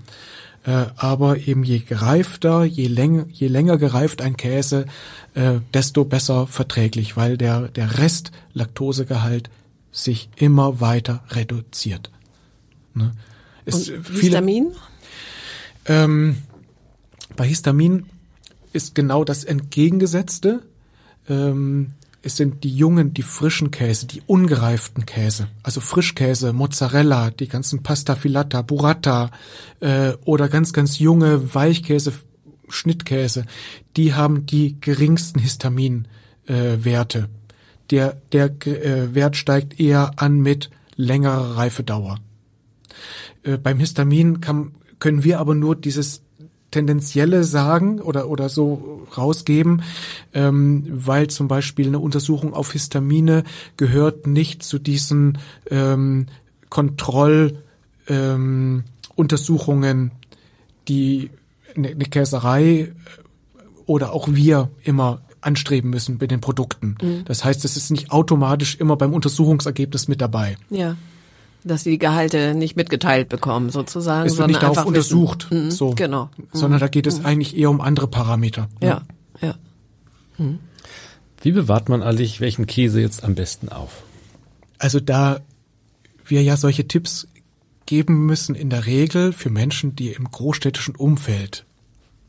[0.66, 4.86] Äh, aber eben je gereifter, je länger, je länger gereift ein Käse,
[5.34, 9.50] äh, desto besser verträglich, weil der, der Rest Laktosegehalt
[9.92, 12.10] sich immer weiter reduziert.
[12.94, 13.12] Ne?
[13.66, 14.66] Es- Und viele- Histamin?
[15.86, 16.38] ähm,
[17.36, 18.06] bei Histamin
[18.72, 20.62] ist genau das Entgegengesetzte.
[21.28, 21.92] Ähm,
[22.24, 27.82] es sind die jungen, die frischen Käse, die ungereiften Käse, also Frischkäse, Mozzarella, die ganzen
[27.82, 29.30] Pasta Filata, Burrata
[29.80, 32.14] äh, oder ganz, ganz junge Weichkäse,
[32.68, 33.44] Schnittkäse,
[33.96, 37.18] die haben die geringsten Histaminwerte.
[37.18, 37.28] Äh,
[37.90, 42.20] der der äh, Wert steigt eher an mit längerer Reifedauer.
[43.42, 46.23] Äh, beim Histamin kann, können wir aber nur dieses
[46.74, 49.82] tendenzielle sagen oder oder so rausgeben,
[50.32, 53.44] ähm, weil zum Beispiel eine Untersuchung auf Histamine
[53.76, 55.38] gehört nicht zu diesen
[55.70, 56.26] ähm,
[56.70, 57.58] Kontroll
[58.08, 58.82] ähm,
[59.14, 60.10] Untersuchungen,
[60.88, 61.30] die
[61.76, 62.90] eine, eine Käserei äh,
[63.86, 66.96] oder auch wir immer anstreben müssen bei den Produkten.
[67.26, 70.56] Das heißt, es ist nicht automatisch immer beim Untersuchungsergebnis mit dabei.
[70.70, 70.96] Ja.
[71.64, 74.26] Dass sie die Gehalte nicht mitgeteilt bekommen, sozusagen.
[74.26, 75.66] Es wird sondern nicht darauf einfach untersucht, Wissen.
[75.66, 76.30] Mhm, so, Genau.
[76.36, 76.44] Mhm.
[76.52, 78.68] sondern da geht es eigentlich eher um andere Parameter.
[78.82, 79.02] Ja,
[79.40, 79.54] ja.
[81.40, 84.02] Wie bewahrt man eigentlich welchen Käse jetzt am besten auf?
[84.78, 85.40] Also da
[86.26, 87.28] wir ja solche Tipps
[87.86, 91.64] geben müssen in der Regel für Menschen, die im großstädtischen Umfeld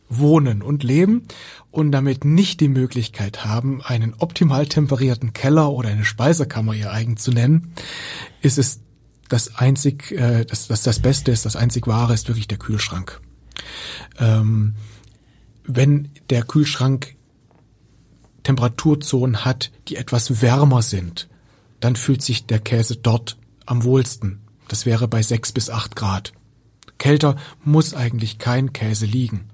[0.09, 1.23] wohnen und leben
[1.71, 7.17] und damit nicht die Möglichkeit haben, einen optimal temperierten Keller oder eine Speisekammer ihr eigen
[7.17, 7.73] zu nennen,
[8.41, 8.81] ist es
[9.29, 13.21] das einzig, äh, das, das das Beste ist, das einzig Wahre ist wirklich der Kühlschrank.
[14.19, 14.75] Ähm,
[15.63, 17.15] wenn der Kühlschrank
[18.43, 21.27] Temperaturzonen hat, die etwas wärmer sind,
[21.79, 24.41] dann fühlt sich der Käse dort am wohlsten.
[24.67, 26.33] Das wäre bei sechs bis acht Grad.
[26.97, 29.49] Kälter muss eigentlich kein Käse liegen.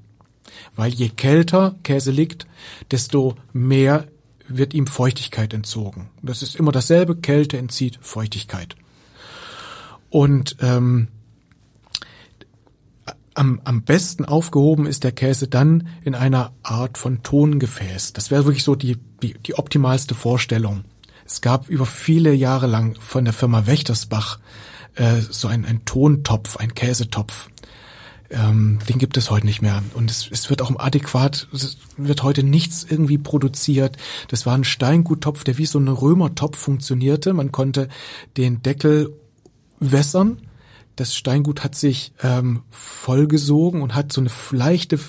[0.76, 2.45] Weil je kälter Käse liegt,
[2.91, 4.07] desto mehr
[4.47, 6.09] wird ihm Feuchtigkeit entzogen.
[6.22, 8.76] Das ist immer dasselbe, Kälte entzieht Feuchtigkeit.
[10.12, 11.07] Und ähm,
[13.34, 18.14] am, am besten aufgehoben ist der Käse dann in einer Art von Tongefäß.
[18.14, 20.84] Das wäre wirklich so die, die, die optimalste Vorstellung.
[21.26, 24.39] Es gab über viele Jahre lang von der Firma Wächtersbach
[24.95, 27.49] äh, so ein, ein Tontopf, ein Käsetopf.
[28.30, 29.82] Ähm, den gibt es heute nicht mehr.
[29.93, 33.95] Und es, es wird auch adäquat, es wird heute nichts irgendwie produziert.
[34.28, 37.34] Das war ein Steinguttopf, der wie so ein Römertopf funktionierte.
[37.34, 37.88] Man konnte
[38.36, 39.14] den Deckel
[39.82, 40.38] wässern.
[40.95, 44.99] Das Steingut hat sich ähm, vollgesogen und hat so eine leichte,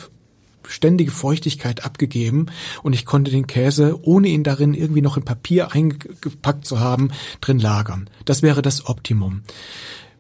[0.67, 2.47] ständige Feuchtigkeit abgegeben.
[2.83, 7.11] Und ich konnte den Käse, ohne ihn darin irgendwie noch in Papier eingepackt zu haben,
[7.41, 8.09] drin lagern.
[8.25, 9.43] Das wäre das Optimum.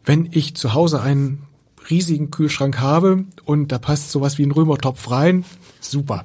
[0.04, 1.44] Wenn ich zu Hause einen
[1.90, 5.44] riesigen Kühlschrank habe und da passt sowas wie ein Römertopf rein,
[5.80, 6.24] super.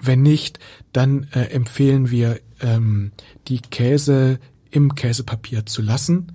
[0.00, 0.58] wenn nicht,
[0.92, 3.12] dann äh, empfehlen wir, ähm,
[3.48, 4.38] die Käse
[4.70, 6.32] im Käsepapier zu lassen,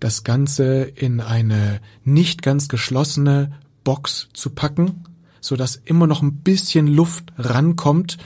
[0.00, 3.52] das Ganze in eine nicht ganz geschlossene
[3.84, 5.04] Box zu packen,
[5.40, 8.18] so dass immer noch ein bisschen Luft rankommt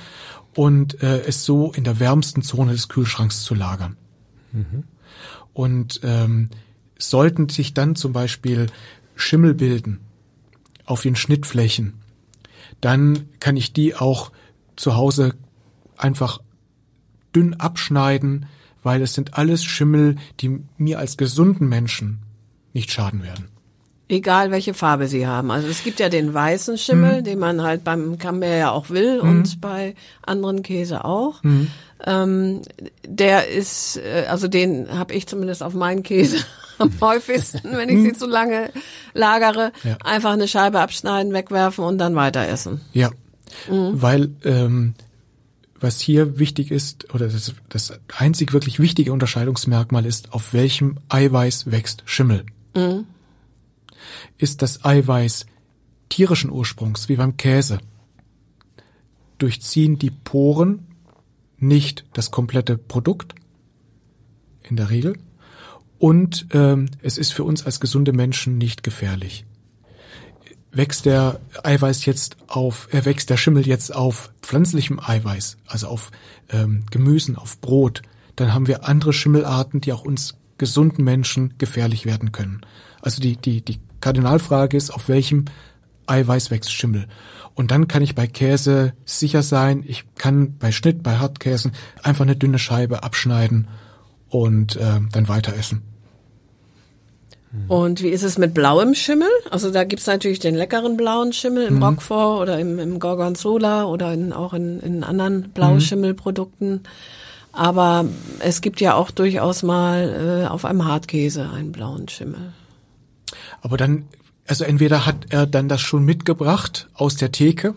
[0.55, 3.97] und äh, es so in der wärmsten Zone des Kühlschranks zu lagern.
[4.53, 4.85] Mhm.
[5.53, 6.51] Und ähm,
[6.99, 8.67] sollten sich dann zum Beispiel
[9.17, 10.01] Schimmel bilden
[10.85, 11.95] auf den Schnittflächen,
[12.81, 14.33] dann kann ich die auch
[14.77, 15.35] zu Hause
[15.97, 16.41] einfach
[17.35, 18.47] dünn abschneiden,
[18.85, 22.21] weil es sind alles Schimmel, die mir als gesunden Menschen
[22.73, 23.49] nicht schaden werden.
[24.07, 25.51] Egal welche Farbe sie haben.
[25.51, 27.25] Also es gibt ja den weißen Schimmel, mhm.
[27.25, 29.29] den man halt beim Camembert ja auch will mhm.
[29.29, 31.43] und bei anderen Käse auch.
[31.43, 31.69] Mhm.
[32.07, 32.61] Ähm,
[33.07, 36.37] der ist, äh, also den habe ich zumindest auf meinen Käse
[36.79, 38.15] am häufigsten, wenn ich sie mhm.
[38.15, 38.71] zu lange
[39.15, 39.73] lagere.
[39.85, 39.97] Ja.
[40.05, 42.83] Einfach eine Scheibe abschneiden, wegwerfen und dann weiter essen.
[42.93, 43.09] Ja,
[43.71, 44.03] mhm.
[44.03, 44.95] weil ähm,
[45.85, 51.71] was hier wichtig ist, oder das, das einzig wirklich wichtige Unterscheidungsmerkmal ist, auf welchem Eiweiß
[51.71, 52.47] wächst Schimmel.
[52.75, 53.05] Mhm.
[54.39, 55.45] Ist das Eiweiß
[56.09, 57.79] tierischen Ursprungs, wie beim Käse,
[59.39, 60.87] durchziehen die Poren
[61.59, 63.35] nicht das komplette Produkt,
[64.63, 65.19] in der Regel,
[65.99, 69.45] und ähm, es ist für uns als gesunde Menschen nicht gefährlich
[70.75, 76.11] wächst der Eiweiß jetzt auf, äh, wächst der Schimmel jetzt auf pflanzlichem Eiweiß, also auf
[76.51, 78.03] ähm, Gemüsen, auf Brot,
[78.37, 82.61] dann haben wir andere Schimmelarten, die auch uns gesunden Menschen gefährlich werden können.
[83.01, 85.47] Also die, die, die Kardinalfrage ist, auf welchem
[86.07, 87.07] Eiweiß wächst Schimmel.
[87.55, 91.73] Und dann kann ich bei Käse sicher sein, ich kann bei Schnitt, bei Hartkäsen
[92.03, 93.69] einfach eine dünne Scheibe abschneiden
[94.29, 95.83] und äh, dann weiter essen.
[97.69, 99.29] Und wie ist es mit blauem Schimmel?
[99.51, 101.83] Also da gibt's natürlich den leckeren blauen Schimmel im mhm.
[101.83, 106.83] Roquefort oder im, im Gorgonzola oder in, auch in, in anderen Blauschimmelprodukten.
[107.53, 108.07] Aber
[108.41, 112.53] es gibt ja auch durchaus mal äh, auf einem Hartkäse einen blauen Schimmel.
[113.63, 114.09] Aber dann,
[114.47, 117.75] also entweder hat er dann das schon mitgebracht aus der Theke,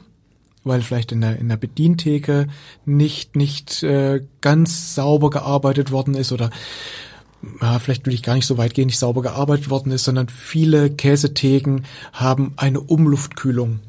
[0.63, 2.47] weil vielleicht in der, in der Bedientheke
[2.86, 6.49] nicht, nicht äh, ganz sauber gearbeitet worden ist oder
[7.61, 10.29] ja, vielleicht will ich gar nicht so weit gehen, nicht sauber gearbeitet worden ist, sondern
[10.29, 11.83] viele Käsetheken
[12.13, 13.79] haben eine Umluftkühlung.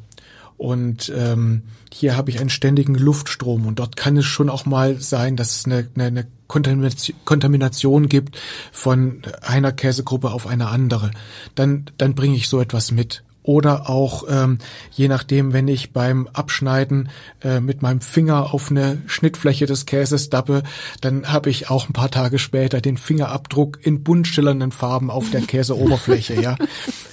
[0.57, 5.01] Und ähm, hier habe ich einen ständigen Luftstrom und dort kann es schon auch mal
[5.01, 8.38] sein, dass es eine, eine, eine Kontamination gibt
[8.72, 11.12] von einer Käsegruppe auf eine andere.
[11.55, 14.59] Dann, dann bringe ich so etwas mit oder auch ähm,
[14.90, 17.09] je nachdem, wenn ich beim Abschneiden
[17.42, 20.62] äh, mit meinem Finger auf eine Schnittfläche des Käses dappe,
[21.01, 25.30] dann habe ich auch ein paar Tage später den Fingerabdruck in bunt schillernden Farben auf
[25.30, 26.38] der Käseoberfläche.
[26.42, 26.57] ja,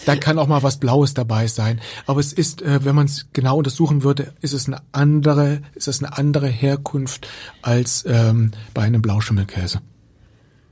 [0.05, 1.79] da kann auch mal was Blaues dabei sein.
[2.05, 5.87] Aber es ist, äh, wenn man es genau untersuchen würde, ist es eine andere, ist
[5.87, 7.29] es eine andere Herkunft
[7.61, 9.79] als ähm, bei einem Blauschimmelkäse.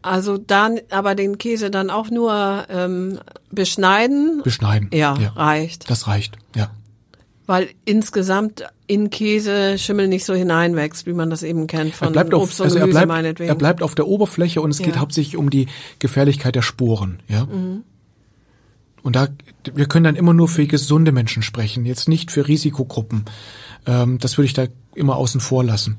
[0.04, 3.20] Also dann, aber den Käse dann auch nur ähm,
[3.52, 4.42] beschneiden.
[4.44, 4.90] Beschneiden.
[4.94, 5.90] Ja, ja, reicht.
[5.90, 6.72] Das reicht, ja.
[7.46, 12.26] Weil insgesamt in Käse Schimmel nicht so hineinwächst, wie man das eben kennt von er
[12.26, 13.50] Obst auf, und also Gemüse er bleibt, meinetwegen.
[13.50, 14.86] Er bleibt auf der Oberfläche und es ja.
[14.86, 15.68] geht hauptsächlich um die
[16.00, 17.46] Gefährlichkeit der Sporen, ja.
[17.46, 17.84] Mhm.
[19.04, 19.28] Und da,
[19.74, 23.26] wir können dann immer nur für gesunde Menschen sprechen, jetzt nicht für Risikogruppen.
[23.86, 25.98] Ähm, das würde ich da immer außen vor lassen.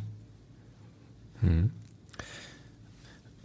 [1.41, 1.71] Mhm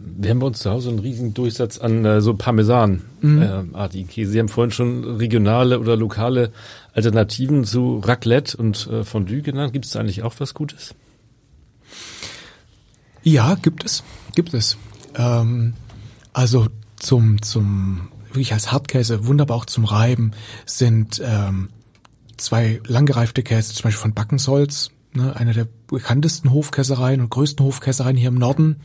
[0.02, 3.74] wir haben bei uns zu Hause einen riesigen Durchsatz an äh, so Parmesan-artigen mhm.
[3.74, 4.32] äh, Käse.
[4.32, 6.52] Sie haben vorhin schon regionale oder lokale
[6.94, 9.72] Alternativen zu Raclette und äh, Fondue genannt.
[9.72, 10.94] Gibt es da eigentlich auch was Gutes?
[13.22, 14.02] Ja, gibt es,
[14.34, 14.78] gibt es.
[15.16, 15.74] Ähm,
[16.32, 20.32] also zum zum wirklich als Hartkäse wunderbar auch zum Reiben
[20.64, 21.68] sind ähm,
[22.36, 28.16] zwei langgereifte Käse, zum Beispiel von Backensholz, ne, eine der bekanntesten Hofkäsereien und größten Hofkäsereien
[28.16, 28.76] hier im Norden.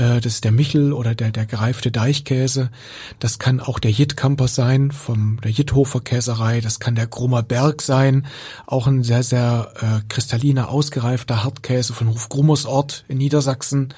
[0.00, 2.70] Äh, das ist der Michel oder der, der gereifte Deichkäse.
[3.18, 6.60] Das kann auch der Jittkamper sein, vom der Jitthofer Käserei.
[6.60, 8.26] Das kann der Grummer Berg sein.
[8.66, 13.94] Auch ein sehr, sehr äh, kristalliner, ausgereifter Hartkäse von Hof Grummersort in Niedersachsen.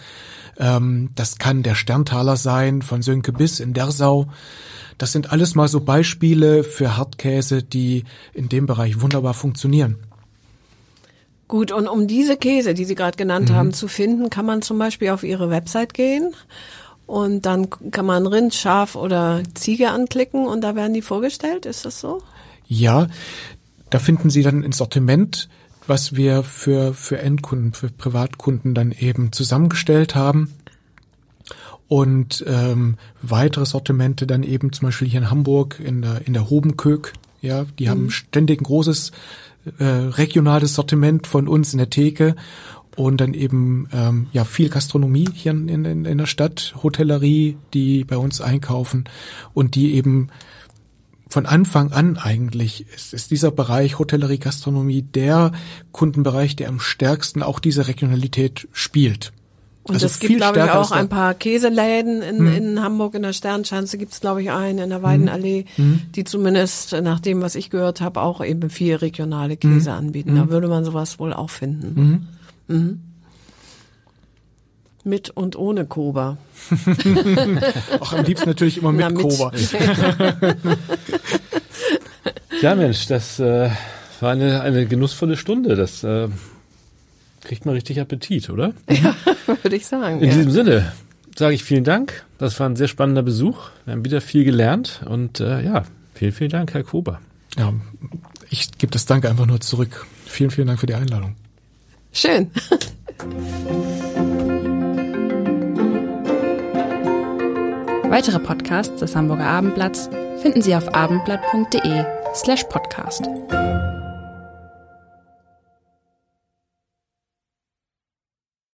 [0.58, 4.26] Ähm, das kann der Sterntaler sein von Sönke Biss in Dersau.
[4.98, 9.96] Das sind alles mal so Beispiele für Hartkäse, die in dem Bereich wunderbar funktionieren.
[11.52, 13.54] Gut, und um diese Käse, die Sie gerade genannt mhm.
[13.54, 16.32] haben, zu finden, kann man zum Beispiel auf Ihre Website gehen
[17.04, 21.66] und dann kann man Rind, Schaf oder Ziege anklicken und da werden die vorgestellt.
[21.66, 22.22] Ist das so?
[22.68, 23.06] Ja,
[23.90, 25.50] da finden Sie dann ein Sortiment,
[25.86, 30.54] was wir für, für Endkunden, für Privatkunden dann eben zusammengestellt haben.
[31.86, 36.48] Und ähm, weitere Sortimente dann eben zum Beispiel hier in Hamburg in der, in der
[36.48, 39.12] Hobenkök Ja, die haben ständig ein großes
[39.78, 42.34] äh, regionales Sortiment von uns in der Theke
[42.96, 48.04] und dann eben ähm, ja viel Gastronomie hier in, in, in der Stadt, Hotellerie, die
[48.04, 49.04] bei uns einkaufen
[49.54, 50.28] und die eben
[51.28, 55.52] von Anfang an eigentlich ist, ist dieser Bereich Hotellerie, Gastronomie der
[55.90, 59.32] Kundenbereich, der am stärksten auch diese Regionalität spielt.
[59.84, 62.54] Und Also es gibt, glaube ich, auch ein paar Käseläden in, Hm.
[62.54, 66.02] in Hamburg, in der Sternschanze gibt's glaube ich, einen, in der Weidenallee, Hm.
[66.14, 69.74] die zumindest nach dem, was ich gehört habe, auch eben viel regionale Hm.
[69.74, 70.36] Käse anbieten.
[70.36, 72.28] Da würde man sowas wohl auch finden.
[72.68, 73.00] Mhm.
[75.04, 76.36] Mit und ohne Koba.
[77.98, 79.50] Auch am liebsten natürlich immer mit Na, Koba.
[82.60, 83.70] Ja, Mensch, das äh,
[84.20, 85.74] war eine, eine genussvolle Stunde.
[85.74, 86.28] Das äh,
[87.42, 88.72] kriegt man richtig Appetit, oder?
[89.62, 90.20] würde ich sagen.
[90.20, 90.34] In ja.
[90.34, 90.92] diesem Sinne
[91.36, 92.24] sage ich vielen Dank.
[92.38, 93.70] Das war ein sehr spannender Besuch.
[93.84, 95.84] Wir haben wieder viel gelernt und äh, ja,
[96.14, 97.20] vielen, vielen Dank, Herr Kober.
[97.58, 97.72] Ja,
[98.50, 100.06] ich gebe das Danke einfach nur zurück.
[100.26, 101.36] Vielen, vielen Dank für die Einladung.
[102.12, 102.50] Schön.
[108.08, 110.10] Weitere Podcasts des Hamburger Abendblatts
[110.42, 113.22] finden Sie auf abendblatt.de slash podcast.